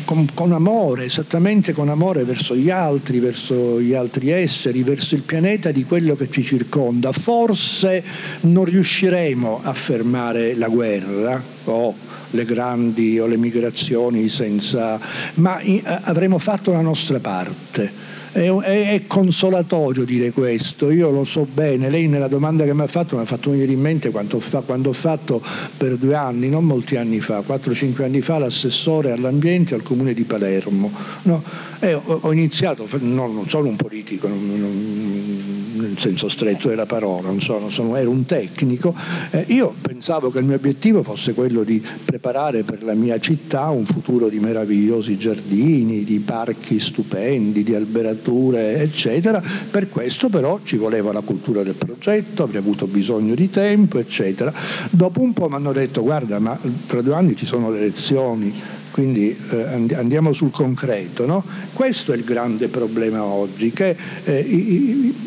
[0.04, 5.22] con, con, amore, esattamente con amore verso gli altri, verso gli altri esseri, verso il
[5.22, 7.12] pianeta di quello che ci circonda.
[7.12, 8.02] Forse
[8.42, 11.94] non riusciremo a fermare la guerra o
[12.30, 14.98] le grandi o le migrazioni senza,
[15.34, 15.60] ma
[16.02, 18.05] avremo fatto la nostra parte
[18.36, 22.82] è, è, è, consolatorio dire questo, io lo so bene, lei nella domanda che mi
[22.82, 25.42] ha fatto mi ha fatto venire in mente quando, fa, quando ho fatto
[25.78, 30.24] per due anni, non molti anni fa, 4-5 anni fa, l'assessore all'ambiente al comune di
[30.24, 30.92] Palermo.
[31.22, 31.42] No?
[31.80, 37.28] Ho, ho iniziato, no, non sono un politico, non, non, nel senso stretto della parola,
[37.28, 38.94] non sono, sono, ero un tecnico,
[39.30, 43.70] eh, io pensavo che il mio obiettivo fosse quello di preparare per la mia città
[43.70, 49.42] un futuro di meravigliosi giardini, di parchi stupendi, di alberature, eccetera.
[49.70, 54.52] Per questo però ci voleva la cultura del progetto, avrei avuto bisogno di tempo, eccetera.
[54.90, 58.54] Dopo un po' mi hanno detto guarda, ma tra due anni ci sono le elezioni
[58.96, 61.26] quindi eh, andiamo sul concreto.
[61.26, 61.44] No?
[61.74, 65.25] Questo è il grande problema oggi, che eh, i,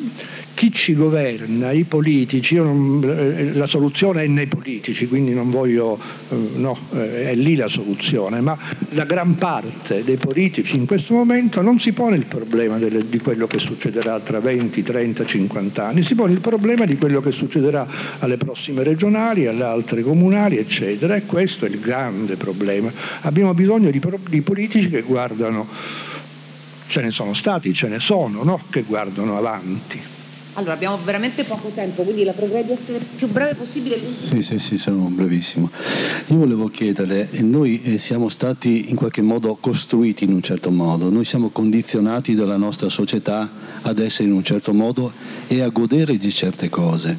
[0.60, 5.98] chi ci governa, i politici, non, eh, la soluzione è nei politici, quindi non voglio,
[6.28, 8.58] eh, no, eh, è lì la soluzione, ma
[8.90, 13.20] la gran parte dei politici in questo momento non si pone il problema delle, di
[13.20, 17.32] quello che succederà tra 20, 30, 50 anni, si pone il problema di quello che
[17.32, 17.88] succederà
[18.20, 22.92] alle prossime regionali, alle altre comunali, eccetera, e questo è il grande problema.
[23.22, 25.66] Abbiamo bisogno di, di politici che guardano,
[26.86, 28.62] ce ne sono stati, ce ne sono, no?
[28.70, 30.18] che guardano avanti.
[30.60, 33.98] Allora, abbiamo veramente poco tempo, quindi la pregherei di essere più breve possibile.
[33.98, 35.72] Sì, sì, sì, sono brevissimo.
[36.28, 41.10] Io volevo chiederle, noi eh, siamo stati in qualche modo costruiti in un certo modo,
[41.10, 43.50] noi siamo condizionati dalla nostra società
[43.84, 45.14] ad essere in un certo modo
[45.48, 47.18] e a godere di certe cose.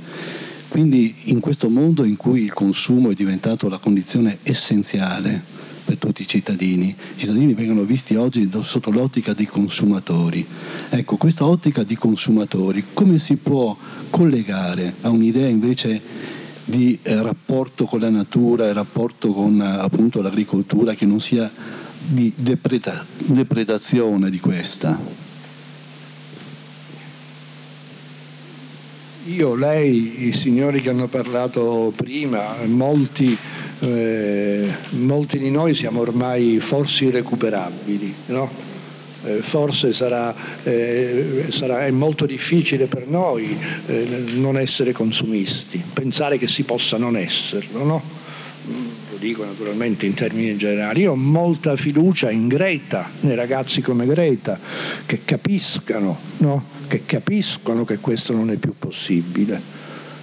[0.69, 5.43] Quindi in questo mondo in cui il consumo è diventato la condizione essenziale,
[5.91, 6.89] per tutti i cittadini.
[6.89, 10.47] I cittadini vengono visti oggi sotto l'ottica dei consumatori.
[10.89, 13.77] Ecco, questa ottica di consumatori come si può
[14.09, 16.01] collegare a un'idea invece
[16.65, 21.51] di eh, rapporto con la natura e rapporto con appunto l'agricoltura che non sia
[21.99, 24.97] di depreda- depredazione di questa?
[29.27, 33.37] Io, lei, i signori che hanno parlato prima, molti
[33.81, 38.69] eh, molti di noi siamo ormai forse irrecuperabili, no?
[39.25, 43.57] eh, forse sarà, eh, sarà, è molto difficile per noi
[43.87, 48.03] eh, non essere consumisti, pensare che si possa non esserlo, no?
[49.11, 51.03] Lo dico naturalmente in termini generali.
[51.03, 54.59] Io ho molta fiducia in Greta, nei ragazzi come Greta,
[55.07, 56.65] che capiscano, no?
[56.87, 59.80] che capiscono che questo non è più possibile.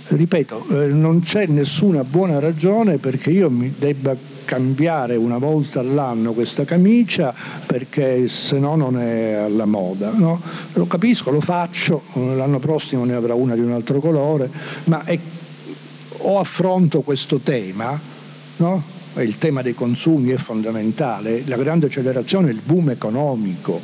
[0.10, 6.32] Ripeto, eh, non c'è nessuna buona ragione perché io mi debba cambiare una volta all'anno
[6.32, 7.34] questa camicia
[7.66, 10.12] perché se no non è alla moda.
[10.12, 10.42] No?
[10.74, 14.50] Lo capisco, lo faccio, l'anno prossimo ne avrà una di un altro colore,
[14.86, 15.20] ma è,
[16.20, 18.00] o affronto questo tema,
[18.58, 18.84] no?
[19.18, 23.78] il tema dei consumi è fondamentale, la grande accelerazione è il boom economico,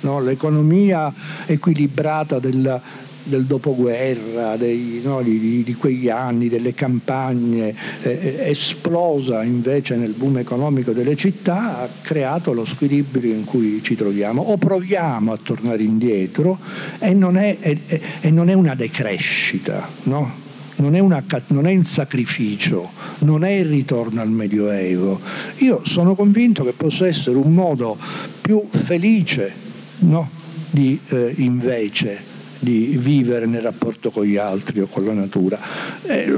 [0.00, 0.20] no?
[0.20, 1.14] l'economia
[1.46, 2.80] equilibrata della,
[3.24, 10.38] del dopoguerra, dei, no, di, di, quegli anni, delle campagne, eh, esplosa invece nel boom
[10.38, 14.42] economico delle città, ha creato lo squilibrio in cui ci troviamo.
[14.42, 16.58] O proviamo a tornare indietro
[16.98, 17.76] e non è, è,
[18.20, 20.48] è, non è una decrescita, no?
[20.76, 22.90] non, è una, non è un sacrificio,
[23.20, 25.20] non è il ritorno al Medioevo.
[25.58, 27.96] Io sono convinto che possa essere un modo
[28.40, 29.52] più felice
[30.00, 30.28] no?
[30.70, 32.29] di eh, invece
[32.60, 35.58] di vivere nel rapporto con gli altri o con la natura.
[36.02, 36.32] Eh,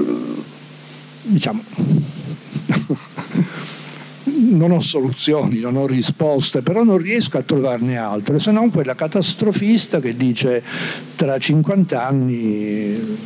[1.23, 1.62] diciamo,
[4.25, 8.95] non ho soluzioni, non ho risposte, però non riesco a trovarne altre, se non quella
[8.95, 10.62] catastrofista che dice
[11.16, 13.18] tra 50 anni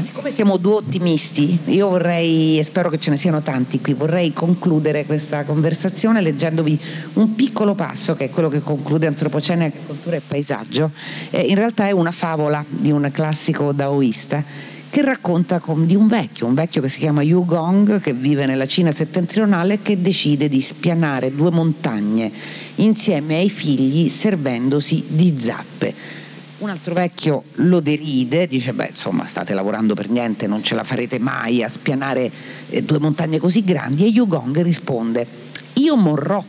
[0.00, 3.92] ma siccome siamo due ottimisti, io vorrei, e spero che ce ne siano tanti qui,
[3.92, 6.80] vorrei concludere questa conversazione leggendovi
[7.14, 10.90] un piccolo passo, che è quello che conclude Antropocene, Agricoltura e Paesaggio.
[11.28, 14.42] Eh, in realtà è una favola di un classico daoista
[14.88, 18.66] che racconta di un vecchio, un vecchio che si chiama Yu Gong, che vive nella
[18.66, 22.32] Cina settentrionale che decide di spianare due montagne
[22.76, 26.19] insieme ai figli servendosi di zappe
[26.60, 30.84] un altro vecchio lo deride, dice beh insomma state lavorando per niente, non ce la
[30.84, 32.30] farete mai a spianare
[32.70, 35.26] eh, due montagne così grandi e Yugong risponde
[35.74, 36.42] io morrò,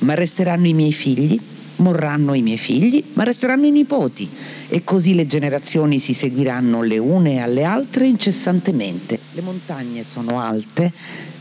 [0.00, 1.38] ma resteranno i miei figli,
[1.76, 4.28] morranno i miei figli, ma resteranno i nipoti
[4.68, 9.18] e così le generazioni si seguiranno le une alle altre incessantemente.
[9.32, 10.92] Le montagne sono alte,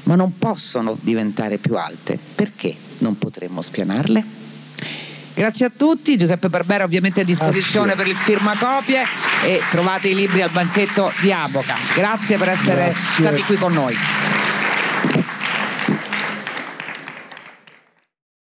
[0.03, 2.19] ma non possono diventare più alte.
[2.35, 4.46] Perché non potremmo spianarle?
[5.37, 8.03] Grazie a tutti, Giuseppe Barbera ovviamente a disposizione Grazie.
[8.03, 9.03] per il firmacopie
[9.45, 11.75] e trovate i libri al banchetto di Aboca.
[11.93, 13.23] Grazie per essere Grazie.
[13.23, 13.95] stati qui con noi.